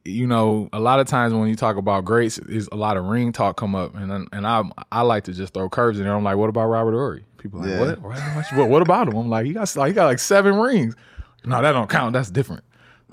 you 0.05 0.25
know 0.25 0.69
a 0.73 0.79
lot 0.79 0.99
of 1.01 1.07
times 1.07 1.33
when 1.33 1.49
you 1.49 1.55
talk 1.55 1.75
about 1.77 2.03
greats, 2.05 2.37
is 2.39 2.67
a 2.71 2.75
lot 2.75 2.97
of 2.97 3.05
ring 3.05 3.31
talk 3.31 3.57
come 3.57 3.75
up, 3.75 3.93
and 3.95 4.27
and 4.31 4.47
I 4.47 4.63
I 4.91 5.01
like 5.01 5.25
to 5.25 5.33
just 5.33 5.53
throw 5.53 5.69
curves 5.69 5.99
in 5.99 6.05
there. 6.05 6.15
I'm 6.15 6.23
like, 6.23 6.37
what 6.37 6.49
about 6.49 6.65
Robert 6.67 6.93
Horry? 6.93 7.25
People 7.37 7.59
are 7.59 7.63
like, 7.63 7.71
Yeah. 7.71 7.79
what? 7.81 8.01
What, 8.01 8.45
what? 8.57 8.69
What 8.69 8.81
about 8.81 9.07
him? 9.09 9.17
I'm 9.17 9.29
like, 9.29 9.45
he 9.45 9.53
got 9.53 9.75
like 9.75 9.89
he 9.89 9.93
got 9.93 10.05
like 10.05 10.19
seven 10.19 10.55
rings. 10.55 10.95
No, 11.45 11.61
that 11.61 11.73
don't 11.73 11.89
count. 11.89 12.13
That's 12.13 12.31
different. 12.31 12.63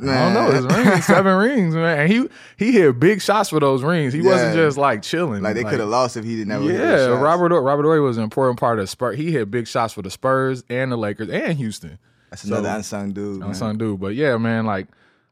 I 0.01 0.05
don't 0.05 0.35
know. 0.35 0.51
His 0.53 0.65
rings, 0.65 1.05
seven 1.07 1.37
rings, 1.37 1.75
man. 1.75 2.01
And 2.01 2.13
he 2.13 2.29
he 2.57 2.73
hit 2.73 3.01
big 3.01 3.21
shots 3.21 3.51
for 3.51 3.59
those 3.61 3.83
rings. 3.83 4.13
He 4.13 4.21
wasn't 4.23 4.55
just 4.55 4.79
like 4.79 5.03
chilling. 5.03 5.43
like 5.43 5.55
they 5.55 5.65
could 5.65 5.81
have 5.81 5.89
lost 5.89 6.17
if 6.17 6.25
he 6.25 6.37
didn't 6.37 6.53
ever. 6.53 6.65
hit 6.65 6.81
Yeah. 6.81 7.07
Robert 7.21 7.49
Robert 7.61 7.83
Horry 7.83 8.01
was 8.01 8.17
an 8.17 8.23
important 8.25 8.61
part 8.61 8.79
of 8.79 8.85
the 8.85 8.87
Spurs. 8.87 9.17
He 9.17 9.33
hit 9.33 9.51
big 9.51 9.67
shots 9.67 9.95
for 9.95 10.03
the 10.03 10.11
Spurs 10.11 10.63
and 10.69 10.93
the 10.93 10.97
Lakers 10.97 11.31
and 11.31 11.57
Houston. 11.59 11.99
That's 12.31 12.45
another 12.45 12.69
unsung 12.69 13.13
dude. 13.13 13.41
man. 13.41 13.49
Unsung 13.49 13.79
dude, 13.79 13.99
but 13.99 14.15
yeah, 14.15 14.37
man, 14.37 14.67
like 14.67 14.87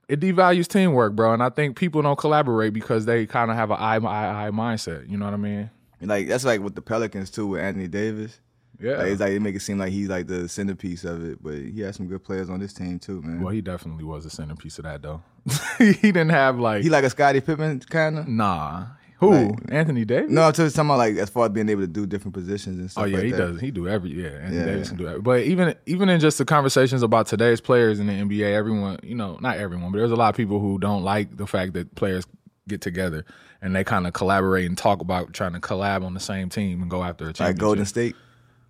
it 0.09 0.21
devalues 0.21 0.67
teamwork, 0.67 1.15
bro. 1.15 1.33
And 1.33 1.43
I 1.43 1.51
think 1.51 1.77
people 1.77 2.03
don't 2.03 2.19
collaborate 2.19 2.73
because 2.73 3.05
they 3.07 3.27
kind 3.27 3.51
of 3.51 3.57
have 3.57 3.71
an 3.71 3.77
eye 3.79 3.97
eye 3.97 4.47
eye 4.47 4.51
mindset. 4.51 5.09
You 5.09 5.17
know 5.17 5.27
what 5.27 5.35
I 5.35 5.39
mean? 5.39 5.71
Like 6.01 6.29
that's 6.29 6.45
like 6.45 6.61
with 6.61 6.75
the 6.75 6.83
Pelicans 6.83 7.31
too 7.31 7.47
with 7.49 7.61
Anthony 7.61 7.89
Davis. 7.89 8.41
Yeah. 8.81 8.96
Like, 8.99 9.06
it's 9.08 9.20
like 9.20 9.31
they 9.31 9.38
make 9.38 9.55
it 9.56 9.61
seem 9.62 9.78
like 9.78 9.93
he's 9.93 10.08
like 10.08 10.26
the 10.26 10.49
centerpiece 10.49 11.05
of 11.05 11.25
it, 11.25 11.43
but 11.43 11.55
he 11.55 11.81
has 11.81 11.96
some 11.96 12.06
good 12.08 12.23
players 12.25 12.50
on 12.50 12.61
this 12.61 12.73
team 12.73 12.99
too, 12.99 13.23
man. 13.23 13.40
well, 13.43 13.52
he 13.52 13.61
definitely 13.61 14.05
was 14.05 14.25
the 14.25 14.31
centerpiece 14.31 14.78
of 14.78 14.85
that, 14.85 15.02
though. 15.02 15.23
he 15.78 15.95
didn't 15.95 16.30
have 16.30 16.59
like 16.59 16.83
he 16.83 16.90
like 16.90 17.04
a 17.04 17.11
Scottie 17.11 17.40
Pippen 17.40 17.80
kind 17.80 18.18
of. 18.18 18.28
nah. 18.28 18.87
Who? 19.18 19.30
Like- 19.30 19.59
Anthony 19.71 20.04
Davis? 20.04 20.30
No, 20.30 20.42
I'm 20.42 20.52
just 20.52 20.76
talking 20.76 20.90
about 20.90 20.99
like 20.99 21.16
as 21.16 21.30
far 21.30 21.47
as 21.47 21.52
being 21.52 21.71
able 21.71 21.80
to 21.83 21.87
do 21.87 22.04
different 22.04 22.35
positions 22.35 22.78
and 22.78 22.90
stuff. 22.90 23.04
Oh 23.04 23.06
yeah, 23.06 23.16
like 23.16 23.25
he 23.25 23.30
that. 23.30 23.38
does. 23.38 23.61
He 23.61 23.71
do 23.71 23.88
every 23.88 24.11
yeah. 24.11 24.28
Anthony 24.28 24.56
Yeah. 24.59 24.64
Davis 24.66 24.88
can 24.90 24.99
do 24.99 25.04
that. 25.06 25.23
But 25.23 25.45
even 25.45 25.75
even 25.87 26.11
in 26.11 26.21
just 26.21 26.37
the 26.37 26.45
conversations 26.45 27.02
about 27.02 27.26
today's 27.26 27.62
players 27.62 27.99
in 27.99 28.09
the 28.09 28.12
NBA, 28.12 28.52
everyone 28.54 28.99
you 29.02 29.14
know, 29.14 29.38
not 29.40 29.56
everyone, 29.56 29.90
but 29.92 29.99
there's 29.99 30.11
a 30.11 30.16
lot 30.16 30.28
of 30.28 30.37
people 30.37 30.61
who 30.61 30.78
don't 30.78 31.02
like 31.02 31.35
the 31.38 31.47
fact 31.47 31.73
that 31.75 31.95
players 31.95 32.26
get 32.68 32.83
together 32.83 33.25
and 33.62 33.75
they 33.75 33.85
kind 33.85 34.06
of 34.06 34.12
collaborate 34.12 34.66
and 34.66 34.76
talk 34.76 35.00
about 35.00 35.33
trying 35.33 35.54
to 35.54 35.61
collab 35.61 36.04
on 36.04 36.12
the 36.12 36.21
same 36.21 36.50
team 36.50 36.83
and 36.83 36.90
go 36.90 37.02
after 37.02 37.25
a 37.25 37.28
championship. 37.28 37.54
Like 37.54 37.59
Golden 37.59 37.87
State. 37.87 38.16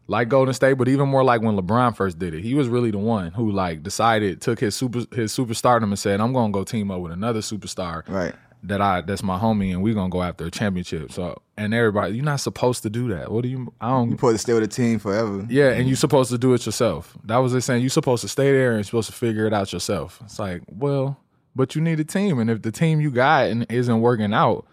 Like 0.08 0.28
Golden 0.28 0.54
State, 0.54 0.74
but 0.74 0.88
even 0.88 1.08
more 1.08 1.24
like 1.24 1.40
when 1.42 1.56
LeBron 1.56 1.96
first 1.96 2.18
did 2.18 2.32
it. 2.34 2.42
He 2.42 2.54
was 2.54 2.68
really 2.68 2.90
the 2.90 2.98
one 2.98 3.32
who 3.32 3.50
like 3.50 3.82
decided, 3.82 4.40
took 4.40 4.60
his 4.60 4.74
super 4.74 5.00
his 5.14 5.32
superstardom 5.36 5.84
and 5.84 5.98
said, 5.98 6.20
"I'm 6.20 6.32
gonna 6.32 6.52
go 6.52 6.64
team 6.64 6.90
up 6.90 7.00
with 7.00 7.12
another 7.12 7.40
superstar 7.40 8.08
Right. 8.08 8.34
that 8.62 8.80
I 8.80 9.00
that's 9.00 9.22
my 9.22 9.38
homie, 9.38 9.72
and 9.72 9.82
we're 9.82 9.94
gonna 9.94 10.08
go 10.10 10.22
after 10.22 10.46
a 10.46 10.50
championship." 10.50 11.10
So 11.12 11.40
and 11.56 11.72
everybody, 11.74 12.14
you're 12.14 12.24
not 12.24 12.40
supposed 12.40 12.82
to 12.84 12.90
do 12.90 13.08
that. 13.08 13.32
What 13.32 13.42
do 13.42 13.48
you? 13.48 13.72
I 13.80 13.90
don't. 13.90 14.08
You're 14.10 14.18
supposed 14.18 14.34
to 14.34 14.38
stay 14.38 14.52
with 14.52 14.62
the 14.62 14.68
team 14.68 14.98
forever. 14.98 15.46
Yeah, 15.48 15.70
and 15.70 15.88
you're 15.88 15.96
supposed 15.96 16.30
to 16.30 16.38
do 16.38 16.54
it 16.54 16.64
yourself. 16.66 17.16
That 17.24 17.38
was 17.38 17.52
they 17.52 17.60
saying 17.60 17.80
you're 17.80 17.90
supposed 17.90 18.22
to 18.22 18.28
stay 18.28 18.52
there 18.52 18.70
and 18.72 18.78
you're 18.78 18.84
supposed 18.84 19.08
to 19.10 19.14
figure 19.16 19.46
it 19.46 19.52
out 19.52 19.72
yourself. 19.72 20.20
It's 20.24 20.38
like, 20.38 20.62
well, 20.68 21.18
but 21.56 21.74
you 21.74 21.80
need 21.80 21.98
a 21.98 22.04
team, 22.04 22.38
and 22.38 22.50
if 22.50 22.62
the 22.62 22.70
team 22.70 23.00
you 23.00 23.10
got 23.10 23.46
and 23.46 23.66
isn't 23.70 24.00
working 24.00 24.32
out, 24.34 24.66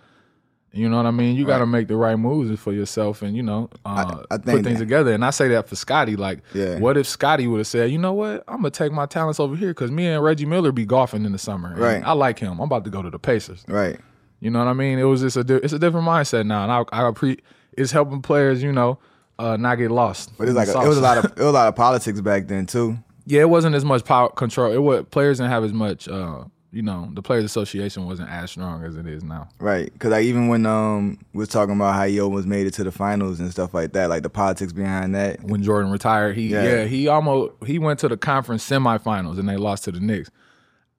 you 0.73 0.89
know 0.89 0.97
what 0.97 1.05
I 1.05 1.11
mean. 1.11 1.35
You 1.35 1.45
got 1.45 1.59
to 1.59 1.65
make 1.65 1.87
the 1.87 1.95
right 1.95 2.15
moves 2.17 2.59
for 2.59 2.73
yourself, 2.73 3.21
and 3.21 3.37
you 3.37 3.43
know, 3.43 3.69
uh, 3.85 4.23
I 4.31 4.37
put 4.37 4.45
think 4.45 4.63
things 4.65 4.79
that- 4.79 4.85
together. 4.85 5.13
And 5.13 5.23
I 5.23 5.29
say 5.29 5.47
that 5.49 5.69
for 5.69 5.75
Scotty. 5.75 6.15
Like, 6.15 6.39
Yeah. 6.53 6.79
what 6.79 6.97
if 6.97 7.07
Scotty 7.07 7.47
would 7.47 7.59
have 7.59 7.67
said, 7.67 7.91
you 7.91 7.97
know 7.97 8.13
what, 8.13 8.43
I'm 8.47 8.57
gonna 8.57 8.71
take 8.71 8.91
my 8.91 9.05
talents 9.05 9.39
over 9.39 9.55
here 9.55 9.69
because 9.69 9.91
me 9.91 10.07
and 10.07 10.23
Reggie 10.23 10.45
Miller 10.45 10.71
be 10.71 10.85
golfing 10.85 11.25
in 11.25 11.31
the 11.31 11.37
summer. 11.37 11.73
Right. 11.77 12.01
I 12.05 12.13
like 12.13 12.39
him. 12.39 12.53
I'm 12.53 12.61
about 12.61 12.83
to 12.85 12.89
go 12.89 13.01
to 13.01 13.09
the 13.09 13.19
Pacers. 13.19 13.63
Right. 13.67 13.99
You 14.39 14.49
know 14.49 14.59
what 14.59 14.67
I 14.67 14.73
mean? 14.73 14.99
It 14.99 15.03
was 15.03 15.21
just 15.21 15.37
a 15.37 15.43
di- 15.43 15.55
it's 15.63 15.73
a 15.73 15.79
different 15.79 16.05
mindset 16.07 16.45
now, 16.45 16.63
and 16.63 16.71
I 16.71 16.79
I 16.91 17.09
appre- 17.09 17.39
it's 17.77 17.91
helping 17.91 18.21
players, 18.21 18.61
you 18.61 18.71
know, 18.73 18.99
uh, 19.39 19.55
not 19.57 19.75
get 19.75 19.89
lost. 19.91 20.31
But 20.37 20.47
it's 20.49 20.55
like 20.57 20.67
a, 20.67 20.81
it 20.81 20.87
was 20.87 20.97
a 20.97 21.01
lot 21.01 21.17
of 21.17 21.25
it 21.37 21.37
was 21.37 21.45
a 21.47 21.51
lot 21.51 21.67
of 21.67 21.75
politics 21.75 22.19
back 22.19 22.47
then 22.47 22.65
too. 22.65 22.97
yeah, 23.25 23.41
it 23.41 23.49
wasn't 23.49 23.73
as 23.75 23.85
much 23.85 24.03
power 24.03 24.29
control. 24.29 24.71
It 24.73 24.81
was 24.81 25.05
players 25.11 25.37
didn't 25.37 25.51
have 25.51 25.63
as 25.63 25.71
much. 25.73 26.07
Uh, 26.09 26.43
you 26.73 26.81
know, 26.81 27.07
the 27.13 27.21
players' 27.21 27.45
association 27.45 28.07
wasn't 28.07 28.29
as 28.29 28.49
strong 28.51 28.83
as 28.83 28.95
it 28.97 29.05
is 29.05 29.23
now. 29.23 29.47
Right, 29.59 29.93
because 29.93 30.09
like 30.11 30.25
even 30.25 30.47
when 30.47 30.65
um 30.65 31.19
we 31.33 31.39
was 31.39 31.49
talking 31.49 31.75
about 31.75 31.93
how 31.93 32.05
he 32.05 32.19
almost 32.19 32.47
made 32.47 32.65
it 32.65 32.73
to 32.75 32.83
the 32.83 32.91
finals 32.91 33.39
and 33.39 33.51
stuff 33.51 33.73
like 33.73 33.93
that, 33.93 34.09
like 34.09 34.23
the 34.23 34.29
politics 34.29 34.73
behind 34.73 35.13
that. 35.13 35.43
when 35.43 35.61
Jordan 35.61 35.91
retired. 35.91 36.35
He 36.35 36.47
Yeah. 36.47 36.63
yeah. 36.63 36.83
he 36.85 37.07
almost 37.07 37.53
he 37.65 37.77
went 37.77 37.99
to 37.99 38.09
the 38.09 38.17
conference 38.17 38.67
semifinals 38.67 39.37
and 39.37 39.47
they 39.47 39.55
lost 39.55 39.83
to 39.85 39.91
the 39.91 39.99
Knicks. 39.99 40.31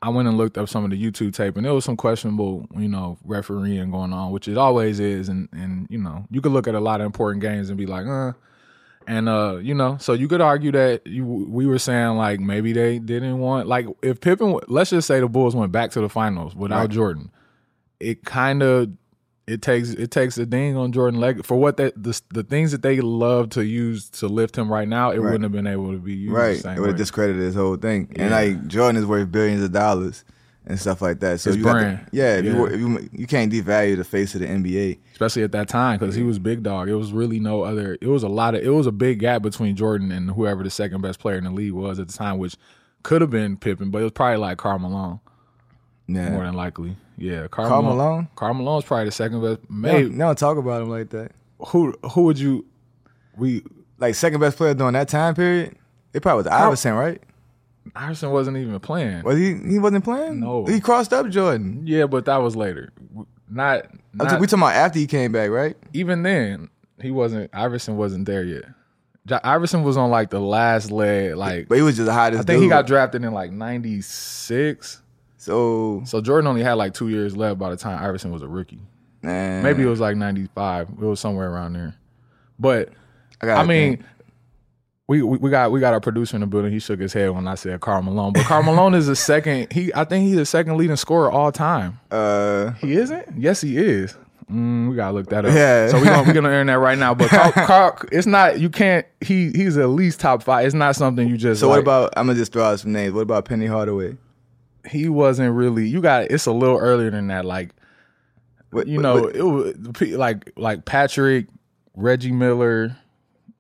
I 0.01 0.11
went 0.11 0.29
and 0.29 0.37
looked 0.37 0.59
up 0.59 0.69
some 0.69 0.85
of 0.85 0.91
the 0.91 1.03
YouTube 1.03 1.35
tape 1.35 1.57
and 1.57 1.67
there 1.67 1.75
was 1.75 1.85
some 1.85 1.97
questionable, 1.97 2.67
you 2.77 2.89
know, 2.89 3.19
refereeing 3.25 3.91
going 3.91 4.13
on, 4.13 4.31
which 4.31 4.47
it 4.47 4.57
always 4.57 5.01
is. 5.01 5.29
And 5.29 5.49
and 5.53 5.89
you 5.91 5.99
know, 5.99 6.27
you 6.31 6.41
could 6.41 6.53
look 6.53 6.69
at 6.69 6.77
a 6.77 6.81
lot 6.81 7.01
of 7.01 7.07
important 7.07 7.43
games 7.43 7.69
and 7.69 7.77
be 7.77 7.87
like, 7.87 8.07
uh. 8.07 8.33
And 9.07 9.29
uh, 9.29 9.59
you 9.63 9.75
know, 9.75 9.99
so 9.99 10.13
you 10.13 10.29
could 10.29 10.41
argue 10.41 10.73
that 10.73 11.07
you 11.07 11.25
we 11.27 11.67
were 11.67 11.79
saying 11.79 12.17
like 12.17 12.41
maybe 12.41 12.73
they 12.73 12.99
didn't 12.99 13.39
want 13.39 13.69
like 13.69 13.87
if 14.03 14.21
Pippen, 14.21 14.59
let's 14.69 14.91
just 14.91 15.07
say 15.07 15.21
the 15.21 15.29
Bulls 15.29 15.55
went 15.55 15.73
back 15.73 15.91
to 15.93 16.01
the 16.01 16.09
finals 16.09 16.55
without 16.55 16.81
Right. 16.81 16.91
Jordan, 16.91 17.31
it 18.01 18.25
kind 18.25 18.63
of 18.63 18.91
it 19.47 19.61
takes 19.61 19.91
it 19.91 20.11
takes 20.11 20.39
a 20.39 20.47
ding 20.47 20.77
on 20.77 20.91
Jordan 20.93 21.21
leg 21.21 21.45
for 21.45 21.57
what 21.57 21.77
that 21.77 22.03
the 22.03 22.19
the 22.33 22.43
things 22.43 22.73
that 22.73 22.81
they 22.81 23.01
love 23.01 23.51
to 23.51 23.65
use 23.65 24.09
to 24.11 24.27
lift 24.27 24.57
him 24.57 24.73
right 24.73 24.89
now. 24.89 25.11
It 25.11 25.19
wouldn't 25.19 25.43
have 25.43 25.53
been 25.53 25.67
able 25.67 25.93
to 25.93 25.99
be 25.99 26.15
used. 26.15 26.33
Right, 26.33 26.57
the 26.57 26.63
same 26.63 26.77
it 26.77 26.81
would 26.81 26.89
have 26.89 26.97
discredited 26.97 27.43
his 27.43 27.55
whole 27.55 27.77
thing. 27.77 28.11
And 28.17 28.31
like 28.31 28.67
Jordan 28.69 28.97
is 28.97 29.07
worth 29.07 29.31
billions 29.31 29.63
of 29.63 29.73
dollars 29.73 30.25
and 30.67 30.81
stuff 30.81 31.03
like 31.03 31.21
that. 31.21 31.41
So 31.41 31.51
His 31.51 31.59
you 31.59 31.65
got 31.65 31.73
brand. 31.73 32.07
yeah, 32.13 32.37
if 32.37 32.45
Yeah. 32.45 32.53
You, 32.53 32.59
were- 32.59 32.71
if 32.73 32.81
you 32.81 33.09
you 33.13 33.27
can't 33.27 33.53
devalue 33.53 33.97
the 33.97 34.05
face 34.05 34.35
of 34.35 34.41
the 34.41 34.47
NBA. 34.47 34.99
especially 35.13 35.43
at 35.43 35.53
that 35.53 35.69
time 35.69 35.99
because 35.99 36.15
he 36.15 36.23
was 36.23 36.39
big 36.39 36.63
dog. 36.63 36.89
It 36.89 36.95
was 36.97 37.13
really 37.13 37.39
no 37.41 37.63
other. 37.63 37.99
It 38.01 38.09
was 38.09 38.23
a 38.23 38.29
lot 38.29 38.55
of. 38.55 38.63
It 38.63 38.71
was 38.71 38.87
a 38.87 38.93
big 38.93 39.19
gap 39.21 39.43
between 39.43 39.77
Jordan 39.77 40.11
and 40.13 40.31
whoever 40.31 40.63
the 40.63 40.71
second 40.71 41.01
best 41.03 41.19
player 41.21 41.37
in 41.37 41.45
the 41.45 41.51
league 41.51 41.73
was 41.73 41.99
at 41.99 42.09
the 42.09 42.15
time, 42.15 42.39
which 42.39 42.57
could 43.03 43.21
have 43.21 43.31
been 43.31 43.57
Pippen, 43.57 43.91
but 43.91 43.99
it 44.01 44.05
was 44.05 44.13
probably 44.13 44.39
like 44.39 44.57
Karl 44.59 44.79
Malone 44.79 45.21
Yeah, 46.07 46.31
more 46.31 46.45
than 46.45 46.55
likely. 46.55 46.97
Yeah, 47.19 47.47
Karl, 47.49 47.69
Karl 47.69 47.83
Malone? 47.83 48.29
Karl 48.35 48.55
Malone's 48.55 48.85
probably 48.85 49.05
the 49.05 49.13
second 49.13 49.41
best. 49.43 49.61
Maybe 49.71 50.09
don't 50.09 50.39
talk 50.39 50.57
about 50.57 50.83
him 50.83 50.89
like 50.89 51.11
that. 51.11 51.33
who 51.69 51.95
who 52.13 52.23
would 52.23 52.39
you? 52.39 52.65
We 53.37 53.63
Like 53.99 54.15
second 54.15 54.41
best 54.41 54.57
player 54.57 54.75
during 54.75 54.95
that 54.95 55.09
time 55.09 55.35
period, 55.35 55.77
it 56.15 56.21
probably 56.23 56.45
was 56.45 56.47
Iverson, 56.47 56.95
right? 56.95 57.23
Iverson 57.95 58.31
wasn't 58.31 58.57
even 58.57 58.79
playing. 58.81 59.23
Was 59.23 59.39
he? 59.39 59.55
He 59.55 59.79
wasn't 59.79 60.05
playing. 60.05 60.41
No. 60.41 60.65
he 60.65 60.81
crossed 60.81 61.13
up 61.13 61.29
Jordan. 61.29 61.83
Yeah, 61.85 62.07
but 62.07 62.25
that 62.25 62.39
was 62.39 62.57
later. 62.57 62.93
Not, 63.49 63.87
not 64.15 64.41
we 64.41 64.47
talking 64.47 64.63
about 64.63 64.75
after 64.75 64.99
he 64.99 65.07
came 65.07 65.33
back, 65.33 65.51
right? 65.51 65.77
even 65.93 66.23
then. 66.23 66.71
He 67.01 67.11
wasn't. 67.11 67.51
Iverson 67.53 67.97
wasn't 67.97 68.27
there 68.27 68.45
yet. 68.45 68.65
Iverson 69.43 69.83
was 69.83 69.97
on 69.97 70.11
like 70.11 70.31
the 70.31 70.41
last 70.41 70.91
leg. 70.91 71.35
Like 71.35 71.69
But 71.69 71.77
he 71.77 71.83
was 71.83 71.97
just 71.97 72.07
the 72.07 72.13
hottest. 72.13 72.43
I 72.43 72.45
think 72.45 72.63
he 72.63 72.69
got 72.69 72.87
drafted 72.87 73.25
in 73.25 73.33
like 73.33 73.51
'96. 73.53 75.03
so 75.37 76.03
So 76.05 76.21
Jordan 76.21 76.47
only 76.47 76.63
had 76.63 76.75
like 76.75 76.95
two 76.95 77.09
years 77.09 77.37
left 77.37 77.59
by 77.59 77.71
the 77.71 77.77
time 77.77 78.03
Iverson 78.03 78.31
was 78.33 78.43
a 78.43 78.49
rookie. 78.49 78.81
man. 79.23 79.63
Maybe 79.63 79.83
it 79.83 79.87
was 79.87 80.01
like 80.01 80.17
'95. 80.17 80.89
It 80.91 80.99
was 80.99 81.21
somewhere 81.21 81.51
around 81.51 81.73
there. 81.75 81.95
But 82.59 82.91
I, 83.43 83.51
I 83.51 83.65
mean, 83.65 83.97
think. 83.99 84.07
We, 85.07 85.21
we 85.23 85.37
we 85.37 85.51
got 85.51 85.71
we 85.71 85.81
got 85.81 85.93
our 85.93 86.01
producer 86.01 86.35
in 86.37 86.41
the 86.41 86.47
building. 86.47 86.73
He 86.73 86.79
shook 86.79 86.99
his 86.99 87.13
head 87.13 87.31
when 87.31 87.47
I 87.47 87.57
said 87.57 87.79
Karl 87.81 88.01
Malone. 88.03 88.33
But 88.33 88.45
Karl 88.47 88.63
Malone 88.63 88.95
is 88.95 89.07
the 89.07 89.15
second. 89.17 89.71
He 89.73 89.93
I 89.95 90.05
think 90.05 90.27
he's 90.27 90.37
the 90.37 90.47
second 90.47 90.79
leading 90.79 90.97
scorer 90.97 91.31
all 91.31 91.53
time. 91.53 92.01
uh, 92.11 92.71
He 92.73 92.95
isn't? 92.95 93.27
Yes, 93.37 93.61
he 93.61 93.77
is. 93.77 94.17
Mm, 94.51 94.89
we 94.91 94.97
gotta 94.97 95.13
look 95.15 95.29
that 95.29 95.45
up. 95.45 95.53
Yeah. 95.55 95.89
So 95.89 95.99
we're 95.99 96.05
gonna 96.07 96.23
we're 96.27 96.33
gonna 96.33 96.49
earn 96.49 96.69
that 96.69 96.79
right 96.79 96.97
now. 96.99 97.13
But 97.15 97.29
Karl, 97.31 97.53
Karl, 97.53 97.99
it's 98.13 98.27
not. 98.27 98.61
You 98.61 98.71
can't. 98.71 99.07
He 99.21 99.51
he's 99.51 99.77
at 99.77 99.89
least 99.91 100.21
top 100.21 100.43
five. 100.43 100.65
It's 100.65 100.75
not 100.75 100.97
something 100.97 101.29
you 101.29 101.37
just. 101.37 101.61
so 101.61 101.69
what 101.69 101.81
about? 101.81 102.13
I'm 102.17 102.27
gonna 102.27 102.39
just 102.39 102.53
throw 102.53 102.65
out 102.65 102.81
some 102.81 102.93
names. 102.93 103.13
What 103.13 103.23
about 103.23 103.45
Penny 103.45 103.67
Hardaway? 103.67 104.17
He 104.89 105.09
wasn't 105.11 105.55
really. 105.55 105.87
You 105.87 106.01
got. 106.01 106.31
It's 106.31 106.47
a 106.47 106.53
little 106.53 106.79
earlier 106.79 107.11
than 107.11 107.27
that. 107.29 107.45
Like 107.45 107.75
What, 108.71 108.87
you 108.87 108.97
what- 108.97 109.03
know, 109.03 109.21
what- 109.23 109.37
it 109.37 109.43
was 109.43 110.13
like 110.13 110.51
like 110.57 110.85
Patrick, 110.87 111.47
Reggie 111.95 112.33
Miller, 112.33 112.97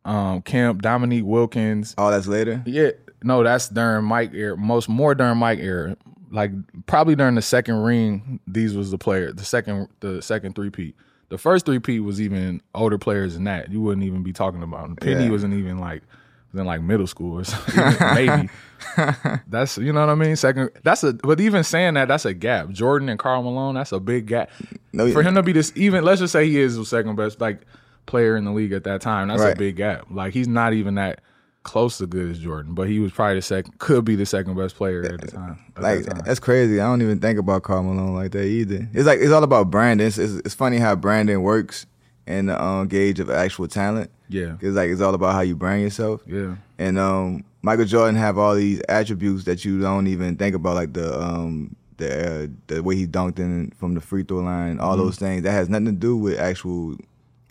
um, 0.04 0.42
Kemp, 0.42 0.82
Dominique 0.82 1.24
Wilkins. 1.24 1.94
all 1.98 2.10
that's 2.10 2.26
later. 2.26 2.62
Yeah, 2.66 2.90
no, 3.22 3.42
that's 3.42 3.68
during 3.68 4.04
Mike 4.04 4.32
era. 4.34 4.56
Most 4.56 4.88
more 4.88 5.14
during 5.14 5.38
Mike 5.38 5.58
era. 5.60 5.96
Like 6.30 6.50
probably 6.86 7.14
during 7.14 7.36
the 7.36 7.42
second 7.42 7.76
ring, 7.82 8.40
these 8.46 8.74
was 8.74 8.90
the 8.90 8.98
player. 8.98 9.32
The 9.32 9.44
second, 9.44 9.88
the 10.00 10.20
second 10.20 10.54
three 10.54 10.70
peat. 10.70 10.96
The 11.28 11.38
first 11.38 11.64
three 11.64 11.78
peat 11.78 12.00
was 12.00 12.20
even 12.20 12.60
older 12.74 12.98
players 12.98 13.34
than 13.34 13.44
that. 13.44 13.70
You 13.70 13.80
wouldn't 13.80 14.04
even 14.04 14.22
be 14.22 14.32
talking 14.32 14.62
about. 14.62 14.86
him. 14.86 14.96
Penny 14.96 15.24
Yeah. 15.24 15.30
wasn't 15.30 15.54
even 15.54 15.78
like 15.78 16.02
was 16.52 16.60
in 16.60 16.66
like 16.66 16.82
middle 16.82 17.06
school 17.06 17.38
or 17.40 17.44
something. 17.44 18.14
Maybe 18.14 18.48
that's 19.48 19.78
you 19.78 19.92
know 19.92 20.00
what 20.00 20.10
I 20.10 20.14
mean. 20.14 20.36
Second, 20.36 20.70
that's 20.82 21.02
a. 21.04 21.12
But 21.14 21.40
even 21.40 21.64
saying 21.64 21.94
that, 21.94 22.08
that's 22.08 22.24
a 22.24 22.34
gap. 22.34 22.70
Jordan 22.70 23.08
and 23.08 23.18
Karl 23.18 23.42
Malone, 23.42 23.74
that's 23.74 23.92
a 23.92 24.00
big 24.00 24.26
gap. 24.26 24.50
No, 24.92 25.10
For 25.12 25.22
him 25.22 25.34
to 25.34 25.42
be 25.42 25.52
this, 25.52 25.72
even 25.76 26.04
let's 26.04 26.20
just 26.20 26.32
say 26.32 26.46
he 26.48 26.58
is 26.60 26.76
the 26.76 26.84
second 26.84 27.16
best 27.16 27.40
like 27.40 27.62
player 28.06 28.36
in 28.36 28.44
the 28.44 28.52
league 28.52 28.72
at 28.72 28.84
that 28.84 29.00
time. 29.00 29.28
That's 29.28 29.42
a 29.42 29.56
big 29.56 29.76
gap. 29.76 30.06
Like 30.10 30.32
he's 30.34 30.48
not 30.48 30.72
even 30.72 30.94
that 30.96 31.20
close 31.62 31.96
to 31.98 32.06
good 32.06 32.30
as 32.30 32.38
Jordan, 32.38 32.74
but 32.74 32.88
he 32.88 32.98
was 32.98 33.10
probably 33.12 33.36
the 33.36 33.42
second, 33.42 33.78
could 33.78 34.04
be 34.04 34.16
the 34.16 34.26
second 34.26 34.54
best 34.56 34.76
player 34.76 35.02
at 35.02 35.20
the 35.20 35.28
time. 35.28 35.58
at 35.76 35.82
Like 35.82 36.04
that 36.04 36.10
time. 36.16 36.22
that's 36.26 36.38
crazy. 36.40 36.78
I 36.80 36.84
don't 36.84 37.00
even 37.00 37.20
think 37.20 37.38
about 37.38 37.62
Karl 37.62 37.82
Malone 37.82 38.14
like 38.14 38.32
that 38.32 38.44
either. 38.44 38.86
It's 38.92 39.06
like 39.06 39.20
it's 39.20 39.32
all 39.32 39.42
about 39.44 39.70
branding. 39.70 40.06
It's, 40.06 40.18
it's, 40.18 40.34
it's 40.44 40.54
funny 40.54 40.76
how 40.78 40.94
branding 40.94 41.42
works 41.42 41.86
in 42.26 42.46
the 42.46 42.62
um, 42.62 42.86
gauge 42.88 43.18
of 43.20 43.30
actual 43.30 43.66
talent. 43.68 44.10
Yeah. 44.28 44.56
It's 44.60 44.76
like 44.76 44.90
it's 44.90 45.00
all 45.00 45.14
about 45.14 45.32
how 45.34 45.40
you 45.40 45.56
brand 45.56 45.82
yourself. 45.82 46.20
yeah, 46.26 46.56
And 46.78 46.98
um, 46.98 47.44
Michael 47.62 47.84
Jordan 47.86 48.16
have 48.16 48.36
all 48.36 48.54
these 48.54 48.82
attributes 48.88 49.44
that 49.44 49.64
you 49.64 49.80
don't 49.80 50.06
even 50.06 50.36
think 50.36 50.54
about, 50.54 50.74
like 50.74 50.92
the 50.92 51.18
um, 51.18 51.76
the 51.96 52.44
uh, 52.44 52.46
the 52.66 52.82
way 52.82 52.96
he 52.96 53.06
dunked 53.06 53.38
in 53.38 53.70
from 53.76 53.94
the 53.94 54.00
free 54.02 54.22
throw 54.22 54.38
line, 54.40 54.80
all 54.80 54.96
Mm-hmm. 54.96 55.04
those 55.06 55.16
things 55.16 55.42
that 55.44 55.52
has 55.52 55.68
nothing 55.70 55.86
to 55.86 55.92
do 55.92 56.16
with 56.16 56.38
actual 56.38 56.96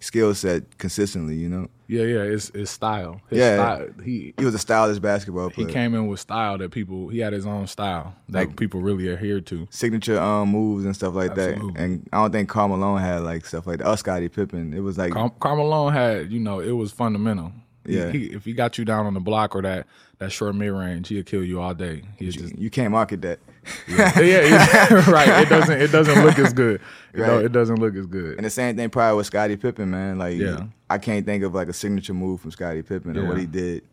skill 0.04 0.36
set 0.36 0.78
consistently. 0.78 1.36
You 1.36 1.50
know, 1.50 1.68
yeah, 1.88 2.04
yeah. 2.04 2.22
It's 2.24 2.50
it's 2.52 2.72
style. 2.72 3.22
His 3.30 3.40
Yeah. 3.40 3.56
style. 3.56 3.88
He 4.04 4.34
he 4.38 4.46
was 4.46 4.54
a 4.54 4.60
stylish 4.60 5.00
basketball 5.00 5.50
he 5.50 5.66
came 5.66 5.94
in 5.96 6.08
with 6.08 6.20
style 6.20 6.58
that 6.58 6.72
people. 6.72 7.08
He 7.10 7.20
had 7.20 7.34
his 7.34 7.46
own 7.46 7.68
style 7.68 8.16
that 8.30 8.48
Like- 8.50 8.58
people 8.58 8.82
really 8.82 9.10
adhered 9.12 9.46
to. 9.48 9.68
signature 9.70 10.20
um 10.20 10.50
moves 10.50 10.86
and 10.86 10.96
stuff 10.96 11.14
like 11.16 11.32
Absolutely. 11.32 11.74
that. 11.74 11.80
And 11.80 12.10
I 12.14 12.18
don't 12.22 12.32
think 12.32 12.50
Karl 12.50 12.68
Malone 12.68 13.00
had 13.00 13.20
like 13.24 13.46
stuff 13.46 13.66
like 13.68 13.80
that. 13.80 13.88
Or 13.90 13.98
Scottie 13.98 14.30
Pippen. 14.30 14.74
It 14.74 14.82
was 14.82 14.98
like 14.98 15.14
Car- 15.14 15.32
Carmelo 15.40 15.90
had, 15.90 16.32
you 16.32 16.40
know, 16.40 16.60
it 16.60 16.72
was 16.72 16.92
fundamental. 16.92 17.52
Yeah. 17.86 18.12
he, 18.12 18.28
if 18.28 18.46
he 18.46 18.54
got 18.54 18.78
you 18.78 18.86
down 18.86 19.06
on 19.06 19.14
the 19.14 19.20
block 19.20 19.56
or 19.56 19.62
that 19.62 19.88
that 20.20 20.32
short 20.32 20.56
mid 20.56 20.72
range, 20.72 21.10
he'll 21.10 21.24
kill 21.24 21.44
you 21.44 21.60
all 21.60 21.74
day. 21.74 22.04
He's 22.18 22.36
just 22.36 22.58
you 22.58 22.70
can't 22.70 22.92
market 22.92 23.22
that. 23.24 23.40
yeah, 23.88 24.20
yeah, 24.20 25.10
right. 25.12 25.42
It 25.44 25.50
doesn't 25.50 25.82
it 25.82 25.92
doesn't 25.92 26.24
look 26.26 26.38
as 26.40 26.54
good. 26.54 26.76
It, 27.14 27.20
Right. 27.20 27.28
don't, 27.28 27.46
it 27.46 27.52
doesn't 27.52 27.76
look 27.80 27.96
as 27.96 28.08
good. 28.08 28.38
And 28.38 28.46
the 28.46 28.50
same 28.50 28.76
thing 28.76 28.90
probably 28.90 29.18
with 29.18 29.28
Scottie 29.28 29.56
Pippen, 29.56 29.92
man. 29.92 30.18
Like 30.18 30.38
Yeah. 30.38 30.66
I 30.90 30.98
can't 30.98 31.26
think 31.26 31.44
of 31.44 31.54
like 31.54 31.68
a 31.68 31.74
signature 31.74 32.14
move 32.14 32.42
from 32.42 32.52
Scottie 32.52 32.82
Pippen 32.82 33.18
or 33.18 33.26
what 33.28 33.38
he 33.38 33.46
did. 33.46 33.84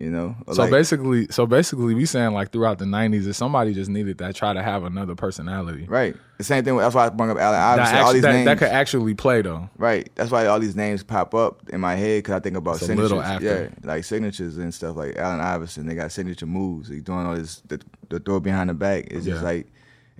You 0.00 0.08
know, 0.10 0.34
So 0.50 0.62
like, 0.62 0.70
basically, 0.70 1.26
so 1.30 1.44
basically, 1.44 1.92
we 1.94 2.06
saying 2.06 2.32
like 2.32 2.52
throughout 2.52 2.78
the 2.78 2.86
'90s, 2.86 3.26
if 3.28 3.36
somebody 3.36 3.74
just 3.74 3.90
needed 3.90 4.16
that, 4.18 4.34
try 4.34 4.54
to 4.54 4.62
have 4.62 4.82
another 4.84 5.14
personality 5.14 5.84
right. 5.88 6.16
The 6.38 6.44
same 6.44 6.64
thing. 6.64 6.74
with- 6.74 6.84
That's 6.86 6.94
why 6.94 7.04
I 7.04 7.08
bring 7.10 7.28
up 7.30 7.36
Allen 7.36 7.52
that, 7.60 7.78
Iverson. 7.80 7.98
all 7.98 8.12
these 8.14 8.22
that, 8.22 8.32
names. 8.32 8.44
that 8.46 8.56
could 8.56 8.68
actually 8.68 9.12
play 9.12 9.42
though. 9.42 9.68
Right. 9.76 10.08
That's 10.14 10.30
why 10.30 10.46
all 10.46 10.58
these 10.58 10.74
names 10.74 11.02
pop 11.02 11.34
up 11.34 11.68
in 11.68 11.82
my 11.82 11.96
head 11.96 12.20
because 12.24 12.32
I 12.34 12.40
think 12.40 12.56
about 12.56 12.76
It's 12.76 12.82
a 12.84 12.86
signatures. 12.86 13.10
little 13.12 13.22
after. 13.22 13.70
Yeah, 13.84 13.86
like 13.86 14.04
signatures 14.04 14.56
and 14.56 14.72
stuff. 14.72 14.96
Like 14.96 15.16
Allen 15.18 15.40
Iverson, 15.40 15.84
they 15.86 15.94
got 15.94 16.10
signature 16.12 16.46
moves. 16.46 16.88
He's 16.88 17.02
doing 17.02 17.26
all 17.26 17.34
this, 17.36 17.60
the, 17.68 17.78
the 18.08 18.20
throw 18.20 18.40
behind 18.40 18.70
the 18.70 18.74
back. 18.74 19.08
It's 19.10 19.26
just 19.26 19.42
like, 19.44 19.66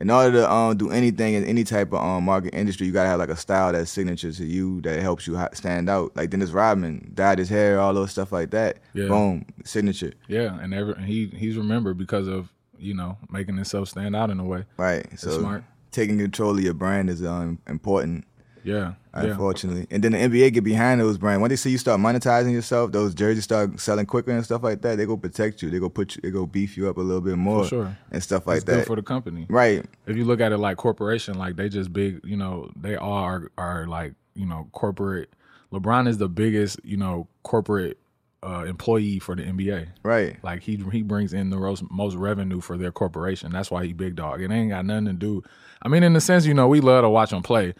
in 0.00 0.10
order 0.10 0.32
to 0.32 0.50
um, 0.50 0.76
do 0.76 0.90
anything 0.90 1.34
in 1.34 1.44
any 1.44 1.62
type 1.62 1.92
of 1.92 2.00
um, 2.02 2.24
market 2.24 2.54
industry, 2.54 2.86
you 2.86 2.92
gotta 2.92 3.08
have 3.08 3.18
like 3.18 3.28
a 3.28 3.36
style 3.36 3.72
that's 3.72 3.90
signature 3.90 4.32
to 4.32 4.44
you 4.44 4.80
that 4.80 5.00
helps 5.00 5.26
you 5.26 5.38
stand 5.52 5.90
out. 5.90 6.16
Like 6.16 6.30
Dennis 6.30 6.50
Rodman 6.50 7.12
dyed 7.14 7.38
his 7.38 7.50
hair, 7.50 7.78
all 7.78 7.92
those 7.92 8.10
stuff 8.10 8.32
like 8.32 8.50
that. 8.50 8.78
Yeah. 8.94 9.08
Boom, 9.08 9.44
signature. 9.64 10.14
Yeah, 10.26 10.58
and 10.60 10.72
ever 10.72 10.92
and 10.92 11.04
he 11.04 11.26
he's 11.26 11.56
remembered 11.56 11.98
because 11.98 12.26
of 12.28 12.48
you 12.78 12.94
know 12.94 13.18
making 13.30 13.56
himself 13.56 13.88
stand 13.88 14.16
out 14.16 14.30
in 14.30 14.40
a 14.40 14.44
way. 14.44 14.64
Right. 14.78 15.06
So 15.18 15.38
smart. 15.38 15.64
taking 15.90 16.18
control 16.18 16.56
of 16.56 16.64
your 16.64 16.74
brand 16.74 17.10
is 17.10 17.22
um, 17.22 17.58
important. 17.66 18.24
Yeah, 18.64 18.94
yeah. 19.14 19.20
unfortunately. 19.22 19.86
And 19.90 20.02
then 20.04 20.12
the 20.12 20.18
NBA 20.18 20.52
get 20.52 20.64
behind 20.64 21.00
those 21.00 21.18
brands. 21.18 21.40
When 21.40 21.48
they 21.48 21.56
see 21.56 21.70
you 21.70 21.78
start 21.78 22.00
monetizing 22.00 22.52
yourself, 22.52 22.92
those 22.92 23.14
jerseys 23.14 23.44
start 23.44 23.80
selling 23.80 24.06
quicker 24.06 24.30
and 24.30 24.44
stuff 24.44 24.62
like 24.62 24.82
that. 24.82 24.96
They 24.96 25.06
go 25.06 25.16
protect 25.16 25.62
you. 25.62 25.70
They 25.70 25.78
go 25.78 25.88
put 25.88 26.16
you. 26.16 26.22
They 26.22 26.30
go 26.30 26.46
beef 26.46 26.76
you 26.76 26.88
up 26.88 26.96
a 26.96 27.00
little 27.00 27.20
bit 27.20 27.36
more. 27.36 27.66
sure. 27.66 27.96
And 28.10 28.22
stuff 28.22 28.46
like 28.46 28.58
It's 28.58 28.64
that. 28.66 28.86
for 28.86 28.96
the 28.96 29.02
company. 29.02 29.46
right. 29.48 29.84
If 30.06 30.16
you 30.16 30.24
look 30.24 30.40
at 30.40 30.52
it 30.52 30.58
like 30.58 30.76
corporation, 30.76 31.38
like 31.38 31.56
they 31.56 31.68
just 31.68 31.92
big, 31.92 32.20
you 32.24 32.36
know, 32.36 32.70
they 32.76 32.96
all 32.96 33.12
are 33.24 33.50
are 33.58 33.86
like 33.86 34.14
you 34.34 34.46
know 34.46 34.68
corporate. 34.72 35.30
LeBron 35.72 36.08
is 36.08 36.18
the 36.18 36.28
biggest, 36.28 36.80
you 36.84 36.96
know, 36.96 37.28
corporate 37.44 37.96
uh, 38.42 38.64
employee 38.66 39.18
for 39.18 39.36
the 39.36 39.42
NBA. 39.42 39.86
Right. 40.02 40.36
Like 40.42 40.62
he 40.62 40.82
he 40.90 41.02
brings 41.02 41.32
in 41.32 41.50
the 41.50 41.56
most 41.58 41.84
most 41.90 42.16
revenue 42.16 42.60
for 42.60 42.76
their 42.76 42.90
corporation. 42.90 43.52
That's 43.52 43.70
why 43.70 43.84
he 43.86 43.92
big 43.92 44.16
dog. 44.16 44.40
It 44.42 44.50
ain't 44.50 44.70
got 44.70 44.84
nothing 44.84 45.04
to 45.06 45.12
do. 45.12 45.44
I 45.82 45.88
mean, 45.88 46.02
in 46.02 46.12
the 46.14 46.20
sense, 46.20 46.44
you 46.46 46.54
know, 46.54 46.66
we 46.68 46.80
love 46.80 47.02
to 47.04 47.08
watch 47.08 47.32
him 47.32 47.42
play, 47.42 47.74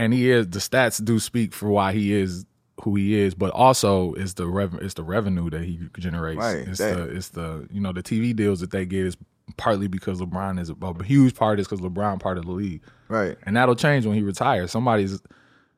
and 0.00 0.12
he 0.12 0.30
is 0.30 0.48
the 0.48 0.58
stats 0.58 1.04
do 1.04 1.18
speak 1.20 1.52
for 1.52 1.68
why 1.68 1.92
he 1.92 2.12
is 2.12 2.44
who 2.82 2.96
he 2.96 3.14
is, 3.20 3.34
but 3.34 3.50
also 3.50 4.14
it's 4.14 4.32
the 4.34 4.46
rev- 4.46 4.78
it's 4.80 4.94
the 4.94 5.04
revenue 5.04 5.50
that 5.50 5.62
he 5.62 5.78
generates. 5.98 6.38
Right, 6.38 6.66
It's 6.68 6.78
that- 6.78 6.96
the 6.96 7.02
it's 7.16 7.28
the 7.28 7.68
you 7.70 7.80
know 7.80 7.92
the 7.92 8.02
TV 8.02 8.34
deals 8.34 8.60
that 8.60 8.70
they 8.70 8.86
get 8.86 9.04
is 9.06 9.16
partly 9.56 9.88
because 9.88 10.20
LeBron 10.20 10.58
is 10.60 10.70
a, 10.70 10.76
a 10.82 11.04
huge 11.04 11.34
part 11.34 11.58
is 11.60 11.66
because 11.68 11.80
LeBron 11.80 12.20
part 12.20 12.38
of 12.38 12.46
the 12.46 12.52
league, 12.52 12.82
Right. 13.08 13.36
and 13.44 13.56
that'll 13.56 13.74
change 13.74 14.06
when 14.06 14.14
he 14.14 14.22
retires. 14.22 14.70
Somebody's 14.70 15.20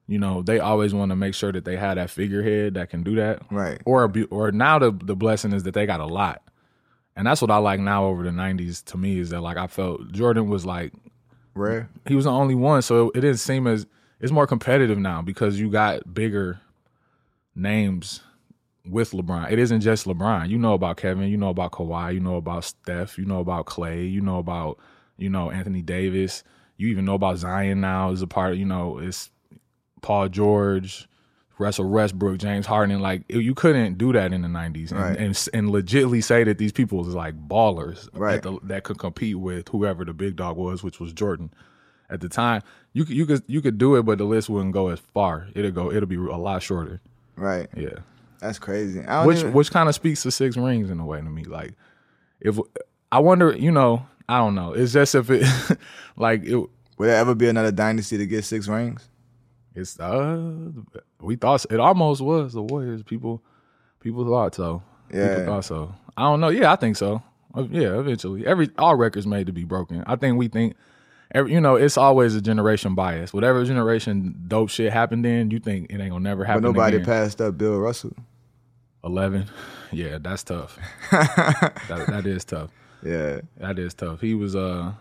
you 0.07 0.19
know 0.19 0.43
they 0.43 0.59
always 0.61 0.93
want 0.95 1.11
to 1.11 1.17
make 1.17 1.35
sure 1.35 1.53
that 1.53 1.65
they 1.65 1.77
have 1.77 1.97
that 1.97 2.11
figurehead 2.11 2.75
that 2.75 2.91
can 2.91 3.03
do 3.03 3.15
that. 3.17 3.43
Right. 3.51 3.81
Or 3.85 4.05
a 4.05 4.23
or 4.31 4.53
now 4.53 4.79
the 4.79 4.93
the 4.93 5.17
blessing 5.17 5.53
is 5.53 5.63
that 5.65 5.75
they 5.75 5.87
got 5.87 6.01
a 6.01 6.07
lot, 6.07 6.43
and 7.17 7.27
that's 7.27 7.41
what 7.43 7.51
I 7.51 7.57
like 7.59 7.81
now 7.81 8.05
over 8.05 8.23
the 8.23 8.31
'90s. 8.31 8.85
To 8.87 8.97
me, 8.97 9.19
is 9.19 9.31
that 9.31 9.41
like 9.41 9.57
I 9.57 9.67
felt 9.67 10.13
Jordan 10.13 10.49
was 10.49 10.65
like 10.67 10.93
Rare. 11.55 11.89
he 12.07 12.15
was 12.15 12.25
the 12.27 12.31
only 12.31 12.55
one, 12.55 12.83
so 12.83 13.11
it 13.15 13.21
didn't 13.23 13.39
seem 13.39 13.67
as 13.67 13.87
it's 14.23 14.33
more 14.33 14.47
competitive 14.47 14.99
now 14.99 15.21
because 15.21 15.61
you 15.61 15.69
got 15.69 16.15
bigger 16.15 16.61
names 17.55 18.21
with 18.89 19.13
LeBron. 19.13 19.51
It 19.53 19.59
isn't 19.59 19.81
just 19.81 20.07
LeBron. 20.07 20.49
You 20.49 20.59
know 20.59 20.75
about 20.75 20.97
Kevin, 20.97 21.29
you 21.29 21.37
know 21.37 21.51
about 21.51 21.73
Kawhi, 21.73 22.15
you 22.15 22.21
know 22.21 22.37
about 22.37 22.65
Steph, 22.65 23.19
you 23.19 23.25
know 23.25 23.41
about 23.41 23.67
Clay, 23.67 24.05
you 24.05 24.21
know 24.21 24.39
about 24.39 24.79
you 25.19 25.29
know 25.29 25.51
Anthony 25.51 25.83
Davis. 25.83 26.43
You 26.79 26.89
even 26.89 27.05
know 27.05 27.15
about 27.15 27.39
Zion 27.39 27.81
now 27.81 28.11
as 28.11 28.23
a 28.23 28.27
part. 28.27 28.57
You 28.57 28.65
know 28.65 28.99
it's 28.99 29.31
Paul 30.01 30.29
George, 30.29 31.09
Russell 31.59 31.89
Westbrook, 31.89 32.39
James 32.39 32.67
Harden. 32.67 33.01
Like 33.01 33.23
you 33.29 33.55
couldn't 33.55 33.99
do 33.99 34.13
that 34.15 34.33
in 34.33 34.43
the 34.43 34.49
'90s, 34.49 34.91
and, 34.91 35.01
Right. 35.01 35.17
and 35.19 35.49
and 35.53 35.69
legitly 35.69 36.25
say 36.25 36.43
that 36.45 36.59
these 36.59 36.73
people 36.73 36.99
was 36.99 37.15
like 37.15 37.35
ballers 37.49 38.09
Right. 38.13 38.43
the, 38.43 38.59
that 38.65 38.83
could 38.85 38.99
compete 38.99 39.39
with 39.39 39.69
whoever 39.69 40.05
the 40.05 40.15
big 40.15 40.35
dog 40.37 40.57
was, 40.57 40.83
which 40.83 40.99
was 40.99 41.13
Jordan 41.13 41.53
at 42.13 42.21
the 42.21 42.29
time. 42.29 42.63
You 42.93 43.05
could 43.05 43.17
you 43.17 43.27
could 43.27 43.43
you 43.47 43.61
could 43.63 43.79
do 43.79 43.97
it, 43.97 44.03
but 44.05 44.19
the 44.19 44.25
list 44.25 44.49
wouldn't 44.51 44.73
go 44.73 44.89
as 44.89 45.01
far. 45.15 45.49
It'll 45.55 45.71
go. 45.71 45.91
It'll 45.91 46.07
be 46.09 46.17
a 46.17 46.37
lot 46.37 46.63
shorter. 46.63 47.01
Right. 47.37 47.69
Yeah. 47.77 47.99
That's 48.41 48.59
crazy. 48.59 49.01
Which 49.25 49.39
even- 49.39 49.53
which 49.53 49.71
kind 49.71 49.89
of 49.89 49.95
speaks 49.95 50.23
to 50.25 50.31
six 50.31 50.57
rings 50.57 50.91
in 50.91 51.01
a 51.01 51.07
way 51.07 51.19
to 51.19 51.25
me. 51.25 51.45
Like 51.45 51.75
if 52.41 52.59
I 53.11 53.19
wonder, 53.21 53.57
you 53.57 53.71
know, 53.71 54.07
I 54.29 54.39
don't 54.39 54.55
know. 54.55 54.73
It's 54.73 54.93
just 54.93 55.15
if 55.15 55.31
it 55.31 55.47
like 56.17 56.45
it. 56.45 56.57
Will 56.57 56.69
there 57.09 57.17
ever 57.17 57.35
be 57.35 57.49
another 57.49 57.73
dynasty 57.73 58.19
to 58.19 58.27
get 58.27 58.45
six 58.45 58.69
rings? 58.69 59.09
It's 59.75 59.99
uh, 59.99 60.71
we 61.21 61.37
thought 61.37 61.65
it 61.71 61.81
almost 61.81 62.21
was 62.21 62.53
the 62.53 62.63
Warriors. 62.63 63.03
People, 63.03 63.43
people 64.01 64.25
thought 64.27 64.55
so. 64.55 64.83
Yeah. 65.13 65.29
People 65.39 65.55
thought 65.55 65.65
so. 65.65 65.95
I 66.17 66.23
don't 66.25 66.41
know. 66.41 66.51
Yeah, 66.51 66.73
I 66.73 66.77
think 66.77 66.97
so. 66.97 67.23
Uh, 67.55 67.63
Yeah, 67.71 67.99
eventually. 67.99 68.47
Every 68.47 68.69
all 68.77 68.97
records 68.97 69.27
made 69.27 69.47
to 69.47 69.53
be 69.53 69.65
broken. 69.65 70.05
I 70.07 70.17
think 70.17 70.37
we 70.37 70.49
think. 70.49 70.77
Every, 71.35 71.53
you 71.53 71.61
know, 71.61 71.77
it's 71.77 71.97
always 71.97 72.35
a 72.35 72.41
generation 72.43 72.95
bias. 72.95 73.33
Whatever 73.33 73.65
generation 73.65 74.35
dope 74.49 74.69
shit 74.71 74.93
happened 74.93 75.25
in, 75.27 75.51
you 75.51 75.59
think 75.59 75.91
it 75.91 76.01
ain't 76.01 76.11
gonna 76.11 76.21
never 76.21 76.45
happen. 76.45 76.63
But 76.63 76.69
nobody 76.69 76.97
again. 76.97 77.07
passed 77.07 77.41
up 77.41 77.57
Bill 77.59 77.79
Russell. 77.79 78.15
Eleven, 79.05 79.47
yeah, 79.93 80.19
that's 80.21 80.45
tough. 80.45 80.79
that, 81.11 82.05
that 82.09 82.27
is 82.27 82.45
tough. 82.45 82.71
Yeah. 83.03 83.41
That 83.57 83.79
is 83.79 83.95
tough. 83.95 84.21
He 84.21 84.35
was 84.35 84.55
uh 84.55 84.93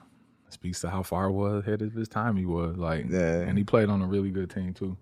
speaks 0.49 0.81
to 0.81 0.89
how 0.89 1.03
far 1.03 1.29
was 1.31 1.63
ahead 1.65 1.81
of 1.81 1.93
his 1.93 2.07
time 2.07 2.35
he 2.35 2.45
was 2.45 2.77
like, 2.77 3.05
Yeah. 3.09 3.41
and 3.41 3.57
he 3.57 3.63
played 3.63 3.89
on 3.89 4.01
a 4.01 4.07
really 4.07 4.31
good 4.31 4.49
team 4.49 4.73
too. 4.73 4.97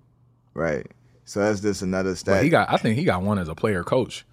Right. 0.53 0.85
So 1.25 1.39
that's 1.39 1.61
just 1.61 1.81
another 1.81 2.11
But 2.11 2.17
stat. 2.17 2.43
he 2.43 2.49
got, 2.49 2.71
I 2.71 2.77
think 2.77 2.97
he 2.97 3.03
got 3.03 3.21
one 3.21 3.37
as 3.39 3.47
a 3.49 3.55
player 3.55 3.83
coach. 3.83 4.25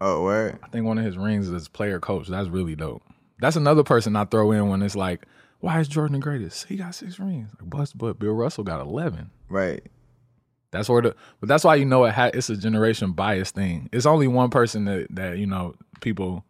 oh, 0.00 0.22
word. 0.24 0.58
I 0.62 0.68
think 0.68 0.84
one 0.84 0.98
of 0.98 1.04
his 1.04 1.16
rings 1.16 1.48
is 1.48 1.68
player 1.68 1.98
coach. 2.00 2.28
That's 2.28 2.48
really 2.48 2.74
dope. 2.76 3.02
That's 3.40 3.56
another 3.56 3.82
person 3.84 4.16
I 4.16 4.24
throw 4.26 4.50
in 4.52 4.68
when 4.68 4.82
it's 4.82 4.96
like, 4.96 5.26
why 5.64 5.80
is 5.80 5.88
Jordan 5.88 6.12
the 6.12 6.18
greatest? 6.20 6.66
He 6.68 6.76
got 6.76 6.94
six 6.94 7.18
rings. 7.18 7.48
Like, 7.58 7.70
but, 7.70 7.92
but 7.96 8.18
Bill 8.18 8.32
Russell 8.34 8.64
got 8.64 8.80
eleven. 8.80 9.30
Right. 9.48 9.82
That's 10.72 10.88
where 10.88 11.00
the, 11.02 11.16
but 11.40 11.48
that's 11.48 11.64
why 11.64 11.76
you 11.76 11.84
know 11.84 12.04
it 12.04 12.12
ha, 12.14 12.30
it's 12.34 12.50
a 12.50 12.56
generation 12.56 13.12
bias 13.12 13.50
thing. 13.50 13.88
It's 13.92 14.06
only 14.06 14.26
one 14.28 14.50
person 14.50 14.84
that 14.84 15.06
that 15.10 15.38
you 15.38 15.46
know 15.46 15.74
people. 16.00 16.44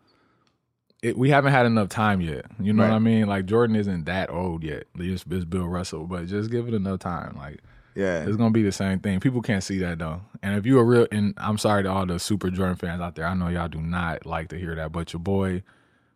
It, 1.02 1.18
we 1.18 1.28
haven't 1.28 1.52
had 1.52 1.66
enough 1.66 1.90
time 1.90 2.22
yet. 2.22 2.46
You 2.58 2.72
know 2.72 2.82
what 2.82 2.92
I 2.92 2.98
mean? 2.98 3.26
Like 3.26 3.44
Jordan 3.44 3.76
isn't 3.76 4.06
that 4.06 4.30
old 4.30 4.64
yet. 4.64 4.84
It's, 4.98 5.22
it's 5.30 5.44
Bill 5.44 5.66
Russell, 5.66 6.06
but 6.06 6.26
just 6.26 6.50
give 6.50 6.66
it 6.66 6.72
enough 6.72 7.00
time. 7.00 7.36
Like 7.36 7.60
Yeah. 7.94 8.24
it's 8.24 8.36
gonna 8.38 8.50
be 8.52 8.62
the 8.62 8.72
same 8.72 8.98
thing. 9.00 9.20
People 9.20 9.42
can't 9.42 9.62
see 9.62 9.78
that 9.80 9.98
though. 9.98 10.22
And 10.42 10.56
if 10.56 10.64
you 10.64 10.78
a 10.78 10.84
real, 10.84 11.06
and 11.12 11.34
I'm 11.36 11.58
sorry 11.58 11.82
to 11.82 11.90
all 11.90 12.06
the 12.06 12.18
super 12.18 12.48
Jordan 12.50 12.76
fans 12.76 13.02
out 13.02 13.14
there, 13.16 13.26
I 13.26 13.34
know 13.34 13.48
y'all 13.48 13.68
do 13.68 13.82
not 13.82 14.24
like 14.24 14.48
to 14.48 14.58
hear 14.58 14.74
that, 14.76 14.92
but 14.92 15.12
your 15.12 15.20
boy 15.20 15.62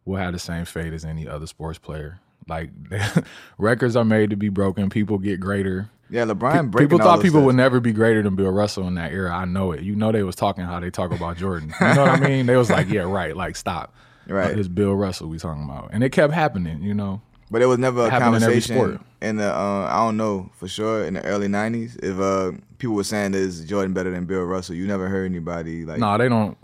will 0.07 0.17
have 0.17 0.33
the 0.33 0.38
same 0.38 0.64
fate 0.64 0.95
as 0.95 1.05
any 1.05 1.28
other 1.28 1.47
sports 1.47 1.78
player. 1.78 2.21
Like 2.49 2.71
records 3.59 3.97
are 3.97 4.05
made 4.05 4.31
to 4.31 4.37
be 4.37 4.49
broken. 4.49 4.91
People 4.91 5.19
get 5.19 5.41
greater. 5.41 5.91
Yeah, 6.11 6.25
LeBron 6.25 6.75
People 6.76 6.99
thought 6.99 7.21
people 7.21 7.41
stats. 7.43 7.45
would 7.45 7.56
never 7.56 7.80
be 7.80 7.93
greater 7.93 8.23
than 8.23 8.34
Bill 8.34 8.50
Russell 8.50 8.87
in 8.89 8.95
that 8.95 9.13
era. 9.13 9.34
I 9.34 9.45
know 9.45 9.73
it. 9.73 9.82
You 9.82 9.95
know 9.95 10.11
they 10.11 10.23
was 10.23 10.37
talking 10.37 10.65
how 10.65 10.80
they 10.80 10.91
talk 10.91 11.13
about 11.13 11.37
Jordan. 11.37 11.75
You 11.80 11.95
know 11.95 12.02
what 12.06 12.11
I 12.11 12.21
mean? 12.21 12.47
They 12.47 12.56
was 12.56 12.71
like, 12.71 12.89
yeah, 12.89 13.02
right. 13.02 13.37
Like 13.37 13.56
stop. 13.56 13.95
Right. 14.28 14.58
It's 14.58 14.69
Bill 14.69 14.95
Russell 14.95 15.28
we 15.28 15.39
talking 15.39 15.65
about, 15.65 15.89
and 15.91 16.04
it 16.04 16.11
kept 16.11 16.34
happening. 16.34 16.82
You 16.82 16.93
know. 16.93 17.23
But 17.50 17.63
it 17.63 17.67
was 17.67 17.78
never 17.78 18.02
a 18.02 18.04
in 18.04 18.11
conversation 18.11 18.76
sport. 18.76 19.00
in 19.23 19.37
the 19.37 19.50
uh, 19.50 19.89
I 19.91 20.04
don't 20.04 20.19
know 20.19 20.50
for 20.52 20.69
sure 20.69 21.02
in 21.06 21.15
the 21.15 21.25
early 21.25 21.47
'90s 21.47 21.99
if 22.02 22.21
uh, 22.21 22.52
people 22.76 22.95
were 22.95 23.04
saying 23.04 23.32
is 23.32 23.65
Jordan 23.65 23.95
better 23.95 24.11
than 24.11 24.26
Bill 24.26 24.43
Russell. 24.43 24.75
You 24.75 24.87
never 24.87 25.08
heard 25.08 25.25
anybody 25.25 25.87
like 25.87 25.99
No, 25.99 26.19
they 26.19 26.28
don't. 26.28 26.58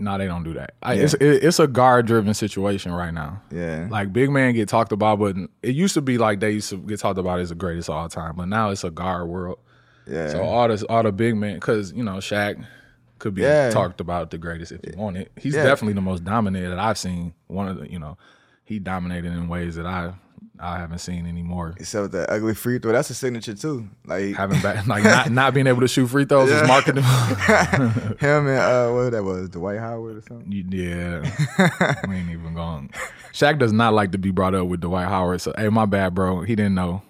No, 0.00 0.16
they 0.18 0.26
don't 0.26 0.42
do 0.42 0.54
that. 0.54 0.74
I, 0.82 0.94
Yeah. 0.94 1.02
It's 1.04 1.14
it, 1.14 1.44
it's 1.44 1.58
a 1.58 1.66
guard 1.66 2.06
driven 2.06 2.34
situation 2.34 2.92
right 2.92 3.12
now. 3.12 3.42
yeah 3.50 3.86
Like 3.90 4.12
big 4.12 4.30
man 4.30 4.54
get 4.54 4.68
talked 4.68 4.92
about, 4.92 5.18
but 5.18 5.36
it 5.62 5.74
used 5.74 5.94
to 5.94 6.00
be 6.00 6.18
like 6.18 6.40
they 6.40 6.52
used 6.52 6.70
to 6.70 6.76
get 6.78 7.00
talked 7.00 7.18
about 7.18 7.38
as 7.40 7.50
the 7.50 7.54
greatest 7.54 7.88
of 7.88 7.96
all 7.96 8.08
time. 8.08 8.34
But 8.36 8.46
now 8.48 8.70
it's 8.70 8.84
a 8.84 8.90
guard 8.90 9.28
world. 9.28 9.58
yeah 10.06 10.28
So 10.30 10.42
all 10.42 10.68
the 10.68 10.84
all 10.88 11.02
the 11.02 11.12
big 11.12 11.36
men, 11.36 11.54
because 11.54 11.92
you 11.92 12.02
know 12.02 12.16
Shaq 12.16 12.64
could 13.18 13.34
be 13.34 13.42
Yeah. 13.42 13.70
talked 13.70 14.00
about 14.00 14.30
the 14.30 14.38
greatest 14.38 14.72
if 14.72 14.80
you 14.86 14.94
want 14.96 15.16
it. 15.18 15.30
He's 15.36 15.54
Yeah. 15.54 15.64
definitely 15.64 15.92
the 15.94 16.00
most 16.00 16.24
dominated 16.24 16.70
that 16.70 16.78
I've 16.78 16.96
seen. 16.98 17.34
One 17.48 17.68
of 17.68 17.78
the 17.78 17.90
you 17.90 17.98
know, 17.98 18.16
he 18.64 18.78
dominated 18.78 19.32
in 19.32 19.48
ways 19.48 19.76
that 19.76 19.84
I 19.86 20.14
I 20.60 20.78
haven't 20.78 20.98
seen 20.98 21.26
anymore. 21.26 21.74
except 21.78 22.02
with 22.02 22.12
that 22.12 22.30
ugly 22.30 22.54
free 22.54 22.78
throw. 22.78 22.92
That's 22.92 23.10
a 23.10 23.14
signature 23.14 23.54
too. 23.54 23.88
Like 24.04 24.34
Having 24.36 24.60
back 24.60 24.86
like 24.86 25.04
not 25.04 25.30
not 25.30 25.54
being 25.54 25.66
able 25.66 25.80
to 25.80 25.88
shoot 25.88 26.06
free 26.08 26.24
throws 26.24 26.50
is 26.50 26.66
marketing. 26.68 27.02
him 28.18 28.46
and 28.46 28.58
uh, 28.58 28.90
what 28.90 29.10
that 29.10 29.24
was 29.24 29.48
Dwight 29.48 29.78
Howard 29.78 30.18
or 30.18 30.22
something. 30.22 30.50
Yeah, 30.70 31.22
we 32.08 32.16
ain't 32.16 32.30
even 32.30 32.54
going. 32.54 32.90
Shaq 33.32 33.58
does 33.58 33.72
not 33.72 33.94
like 33.94 34.12
to 34.12 34.18
be 34.18 34.30
brought 34.30 34.54
up 34.54 34.66
with 34.66 34.80
Dwight 34.80 35.08
Howard. 35.08 35.40
So, 35.40 35.52
hey, 35.56 35.68
my 35.68 35.86
bad, 35.86 36.14
bro. 36.14 36.42
He 36.42 36.56
didn't 36.56 36.74
know. 36.74 37.02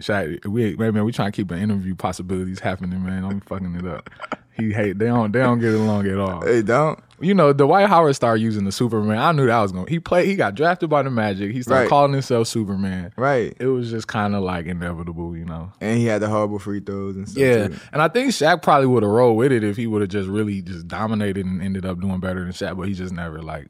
Shaq, 0.00 0.44
we 0.46 0.74
man, 0.76 1.04
we 1.04 1.12
trying 1.12 1.30
to 1.30 1.36
keep 1.36 1.50
an 1.50 1.58
interview 1.58 1.94
possibilities 1.94 2.60
happening, 2.60 3.04
man. 3.04 3.24
I'm 3.24 3.40
fucking 3.40 3.74
it 3.76 3.86
up. 3.86 4.10
He 4.56 4.72
hate 4.72 4.98
they 4.98 5.06
don't 5.06 5.32
they 5.32 5.40
don't 5.40 5.58
get 5.60 5.74
along 5.74 6.06
at 6.06 6.18
all. 6.18 6.42
Hey, 6.44 6.62
don't. 6.62 6.98
You 7.20 7.34
know, 7.34 7.52
Dwight 7.52 7.88
Howard 7.88 8.16
started 8.16 8.42
using 8.42 8.64
the 8.64 8.72
Superman. 8.72 9.16
I 9.18 9.30
knew 9.30 9.46
that 9.46 9.60
was 9.60 9.70
going. 9.70 9.86
to 9.86 9.90
He 9.90 10.00
played. 10.00 10.26
He 10.26 10.34
got 10.34 10.56
drafted 10.56 10.90
by 10.90 11.02
the 11.02 11.10
Magic. 11.10 11.52
He 11.52 11.62
started 11.62 11.82
Right. 11.82 11.88
calling 11.88 12.12
himself 12.12 12.48
Superman. 12.48 13.12
Right. 13.16 13.56
It 13.60 13.66
was 13.68 13.90
just 13.90 14.08
kind 14.08 14.34
of 14.34 14.42
like 14.42 14.66
inevitable, 14.66 15.36
you 15.36 15.44
know. 15.44 15.70
And 15.80 15.98
he 15.98 16.06
had 16.06 16.20
the 16.20 16.28
horrible 16.28 16.58
free 16.58 16.80
throws 16.80 17.14
and 17.16 17.28
stuff. 17.28 17.40
Yeah, 17.40 17.68
too. 17.68 17.76
and 17.92 18.02
I 18.02 18.08
think 18.08 18.32
Shaq 18.32 18.60
probably 18.62 18.88
would 18.88 19.04
have 19.04 19.12
rolled 19.12 19.36
with 19.36 19.52
it 19.52 19.62
if 19.62 19.76
he 19.76 19.86
would 19.86 20.00
have 20.02 20.10
just 20.10 20.28
really 20.28 20.62
just 20.62 20.88
dominated 20.88 21.46
and 21.46 21.62
ended 21.62 21.86
up 21.86 22.00
doing 22.00 22.18
better 22.18 22.40
than 22.42 22.52
Shaq, 22.52 22.76
but 22.76 22.88
he 22.88 22.94
just 22.94 23.12
never 23.14 23.40
like. 23.40 23.68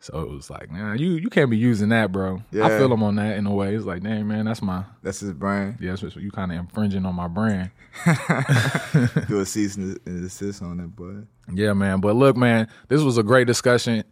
So 0.00 0.20
it 0.20 0.30
was 0.30 0.48
like, 0.48 0.70
nah, 0.70 0.92
you 0.92 1.12
you 1.12 1.28
can't 1.28 1.50
be 1.50 1.56
using 1.56 1.88
that, 1.88 2.12
bro. 2.12 2.40
Yeah. 2.52 2.66
I 2.66 2.78
feel 2.78 2.92
him 2.92 3.02
on 3.02 3.16
that 3.16 3.36
in 3.36 3.46
a 3.46 3.54
way. 3.54 3.74
It's 3.74 3.84
like, 3.84 4.02
dang 4.02 4.28
man, 4.28 4.44
that's 4.44 4.62
my 4.62 4.84
That's 5.02 5.20
his 5.20 5.32
brand. 5.32 5.78
yeah, 5.80 5.90
that's 5.90 6.02
what, 6.02 6.16
you 6.16 6.30
kind 6.30 6.52
of 6.52 6.58
infringing 6.58 7.04
on 7.04 7.14
my 7.16 7.26
brand. 7.26 7.70
Do 9.28 9.40
a 9.40 9.46
cease 9.46 9.76
and 9.76 9.98
desist 10.04 10.62
on 10.62 10.76
that, 10.76 10.94
boy. 10.94 11.22
Yeah, 11.52 11.72
man. 11.72 12.00
But 12.00 12.14
look, 12.14 12.36
man, 12.36 12.68
this 12.88 13.02
was 13.02 13.18
a 13.18 13.22
great 13.24 13.46
discussion. 13.48 14.04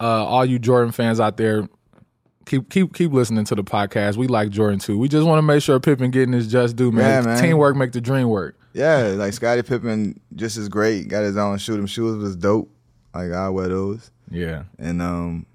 Uh, 0.00 0.24
all 0.24 0.44
you 0.44 0.58
Jordan 0.58 0.90
fans 0.92 1.20
out 1.20 1.36
there, 1.36 1.68
keep 2.46 2.68
keep 2.68 2.92
keep 2.94 3.12
listening 3.12 3.44
to 3.44 3.54
the 3.54 3.64
podcast. 3.64 4.16
We 4.16 4.26
like 4.26 4.50
Jordan 4.50 4.80
too. 4.80 4.98
We 4.98 5.08
just 5.08 5.26
want 5.26 5.38
to 5.38 5.42
make 5.42 5.62
sure 5.62 5.78
Pippen 5.78 6.10
getting 6.10 6.32
his 6.32 6.50
just 6.50 6.74
due, 6.74 6.90
man. 6.90 7.24
Yeah, 7.24 7.30
man. 7.30 7.42
Teamwork 7.42 7.76
make 7.76 7.92
the 7.92 8.00
dream 8.00 8.28
work. 8.28 8.56
Yeah, 8.74 9.14
like 9.16 9.32
Scottie 9.32 9.62
Pippen, 9.62 10.20
just 10.34 10.56
as 10.56 10.68
great. 10.68 11.08
Got 11.08 11.22
his 11.22 11.36
own 11.36 11.58
shoe. 11.58 11.76
Them 11.76 11.86
shoes 11.86 12.20
was 12.20 12.34
dope. 12.36 12.70
Like 13.14 13.32
I 13.32 13.48
wear 13.50 13.68
those. 13.68 14.10
Yeah, 14.30 14.64
and 14.78 15.00
um 15.02 15.46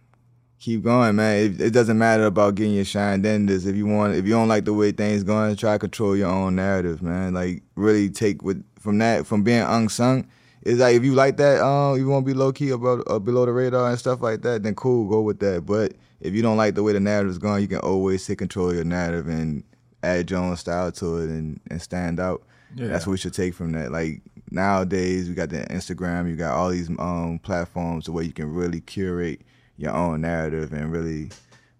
keep 0.59 0.83
going 0.83 1.15
man. 1.15 1.37
It, 1.37 1.61
it 1.61 1.69
doesn't 1.71 1.97
matter 1.97 2.25
about 2.25 2.55
getting 2.55 2.75
your 2.75 2.85
shine. 2.85 3.21
Then 3.21 3.45
this 3.45 3.65
if 3.65 3.75
you 3.75 3.85
want 3.85 4.15
if 4.15 4.25
you 4.25 4.31
don't 4.31 4.47
like 4.47 4.65
the 4.65 4.73
way 4.73 4.91
things 4.91 5.23
going 5.23 5.55
try 5.55 5.73
to 5.73 5.79
control 5.79 6.15
your 6.15 6.29
own 6.29 6.55
narrative 6.55 7.01
man. 7.01 7.33
Like 7.33 7.63
really 7.75 8.09
take 8.09 8.41
with 8.41 8.63
from 8.79 8.97
that 8.99 9.25
from 9.25 9.43
being 9.43 9.61
unsung 9.61 10.27
it's 10.65 10.79
like 10.79 10.95
if 10.95 11.03
you 11.03 11.13
like 11.13 11.37
that 11.37 11.61
um 11.61 11.97
you 11.97 12.07
want 12.07 12.25
to 12.25 12.33
be 12.33 12.37
low 12.37 12.51
key 12.51 12.69
about 12.69 13.03
uh, 13.07 13.19
below 13.19 13.45
the 13.45 13.51
radar 13.51 13.89
and 13.89 13.99
stuff 13.99 14.21
like 14.21 14.41
that 14.41 14.63
then 14.63 14.75
cool 14.75 15.07
go 15.09 15.21
with 15.21 15.39
that. 15.39 15.65
But 15.65 15.93
if 16.21 16.33
you 16.33 16.41
don't 16.41 16.57
like 16.57 16.75
the 16.75 16.83
way 16.83 16.93
the 16.93 16.99
narrative's 16.99 17.37
going 17.37 17.61
you 17.61 17.67
can 17.67 17.79
always 17.79 18.25
take 18.25 18.37
control 18.37 18.69
of 18.69 18.75
your 18.75 18.85
narrative 18.85 19.27
and 19.27 19.63
add 20.03 20.31
your 20.31 20.39
own 20.39 20.55
style 20.55 20.91
to 20.91 21.17
it 21.17 21.29
and, 21.29 21.59
and 21.69 21.81
stand 21.81 22.19
out. 22.19 22.43
Yeah. 22.75 22.87
that's 22.87 23.05
what 23.05 23.11
we 23.11 23.17
should 23.17 23.33
take 23.33 23.53
from 23.53 23.73
that. 23.73 23.91
Like 23.91 24.21
nowadays 24.53 25.27
we 25.27 25.35
got 25.35 25.49
the 25.49 25.65
instagram 25.67 26.29
you 26.29 26.35
got 26.35 26.53
all 26.53 26.69
these 26.69 26.89
um 26.99 27.39
platforms 27.43 28.09
where 28.09 28.23
you 28.23 28.31
can 28.31 28.53
really 28.53 28.79
curate 28.81 29.41
your 29.77 29.91
own 29.91 30.21
narrative 30.21 30.71
and 30.71 30.91
really 30.91 31.29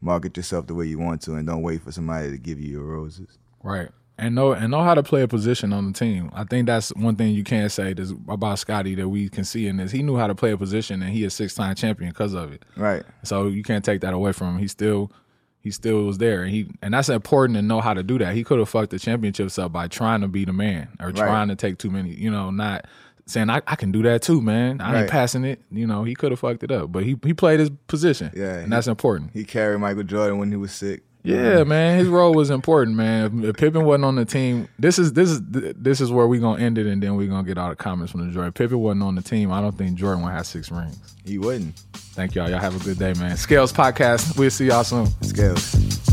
market 0.02 0.36
yourself 0.36 0.68
the 0.68 0.74
way 0.74 0.86
you 0.86 1.00
want 1.00 1.22
to 1.22 1.36
and 1.36 1.48
don't 1.48 1.62
wait 1.62 1.82
for 1.82 1.92
somebody 1.92 2.30
to 2.30 2.38
give 2.38 2.60
you 2.60 2.70
your 2.70 2.84
roses 2.84 3.38
right. 3.62 3.90
and 4.18 4.36
know 4.36 4.52
and 4.52 4.72
know 4.72 4.84
how 4.84 4.94
to 4.94 5.04
play 5.04 5.22
a 5.22 5.28
position 5.28 5.74
on 5.74 5.88
the 5.88 5.94
team. 5.98 6.30
I 6.34 6.44
think 6.44 6.68
that's 6.68 6.90
one 6.96 7.16
thing 7.16 7.34
you 7.34 7.44
can't 7.44 7.72
say 7.72 7.94
this, 7.94 8.12
about 8.28 8.60
Scotty 8.60 8.96
that 8.96 9.10
we 9.10 9.30
can 9.30 9.44
see 9.44 9.68
in 9.68 9.78
this. 9.78 9.92
He 9.92 10.04
knew 10.04 10.18
how 10.18 10.28
to 10.28 10.36
play 10.36 10.52
a 10.52 10.58
position, 10.58 11.02
and 11.02 11.12
he 11.12 11.24
is 11.24 11.34
six 11.34 11.56
time 11.56 11.76
champion 11.76 12.12
because 12.12 12.34
of 12.34 12.52
it. 12.52 12.64
Right. 12.76 13.04
So 13.24 13.48
you 13.48 13.64
can't 13.64 13.84
take 13.84 14.02
that 14.02 14.14
away 14.14 14.34
from 14.34 14.56
him. 14.56 14.58
He 14.60 14.68
still 14.68 15.12
he 15.63 15.71
still 15.71 16.04
was 16.04 16.17
there, 16.19 16.43
and 16.43 16.52
he 16.52 16.67
and 16.82 16.93
that's 16.93 17.10
important 17.10 17.56
to 17.58 17.62
know 17.63 17.80
how 17.82 17.93
to 17.93 18.04
do 18.04 18.17
that. 18.19 18.36
He 18.36 18.43
could 18.43 18.60
have 18.60 18.67
fucked 18.69 18.89
the 18.91 18.99
championships 18.99 19.58
up 19.58 19.71
by 19.71 19.88
trying 19.88 20.21
to 20.21 20.28
be 20.28 20.43
the 20.45 20.54
man 20.54 20.89
or 20.99 21.12
trying 21.13 21.47
to 21.47 21.56
take 21.56 21.78
too 21.78 21.89
many. 21.89 22.13
You 22.13 22.30
know, 22.30 22.52
not 22.52 22.86
saying 23.26 23.49
I, 23.49 23.62
I 23.65 23.78
can 23.78 23.91
do 23.93 24.04
that 24.04 24.21
too, 24.21 24.41
man. 24.41 24.82
I 24.82 24.91
ain't 25.04 25.10
passing 25.10 25.45
it. 25.45 25.62
You 25.71 25.88
know, 25.88 26.04
he 26.04 26.13
could 26.15 26.32
have 26.32 26.39
fucked 26.41 26.63
it 26.63 26.71
up, 26.71 26.91
but 26.91 27.04
he 27.04 27.17
he 27.23 27.34
played 27.34 27.62
his 27.62 27.69
position. 27.88 28.32
Yeah, 28.36 28.56
and 28.56 28.63
he- 28.65 28.69
that's 28.69 28.88
important. 28.88 29.32
He 29.34 29.45
carried 29.45 29.80
Michael 29.80 30.04
Jordan 30.04 30.38
when 30.38 30.52
he 30.52 30.58
was 30.58 30.73
sick. 30.73 31.04
Yeah, 31.24 31.38
mm-hmm. 31.38 31.70
man, 31.70 32.00
his 32.00 32.10
role 32.10 32.34
was 32.34 32.50
important, 32.50 32.98
man. 32.98 33.40
If, 33.40 33.50
if 33.50 33.58
Pippen 33.58 33.86
wasn't 33.86 34.06
on 34.06 34.16
the 34.16 34.26
team, 34.26 34.68
this 34.78 35.00
is 35.00 35.14
this 35.14 35.30
is 35.30 35.42
this 35.42 36.02
is 36.02 36.12
where 36.12 36.28
we 36.28 36.40
gonna 36.40 36.62
end 36.62 36.78
it, 36.78 36.86
and 36.86 37.02
then 37.02 37.16
we 37.16 37.26
are 37.26 37.30
gonna 37.30 37.48
get 37.48 37.58
all 37.58 37.70
the 37.70 37.78
comments 37.78 38.12
from 38.12 38.28
the 38.28 38.34
Jordan. 38.34 38.50
If 38.50 38.56
Pippen 38.56 38.80
wasn't 38.80 39.04
on 39.04 39.16
the 39.16 39.22
team, 39.22 39.52
I 39.52 39.62
don't 39.62 39.78
think 39.78 39.98
Jordan 39.98 40.24
would 40.24 40.32
have 40.32 40.46
six 40.46 40.70
rings. 40.70 41.16
He 41.26 41.38
wouldn't. 41.38 41.80
Thank 41.94 42.36
y'all. 42.36 42.50
Y'all 42.50 42.60
have 42.60 42.80
a 42.80 42.84
good 42.84 43.00
day, 43.00 43.14
man. 43.14 43.38
Scales 43.38 43.72
podcast. 43.72 44.38
We'll 44.38 44.52
see 44.52 44.68
y'all 44.68 44.84
soon. 44.84 45.08
Scales. 45.22 46.12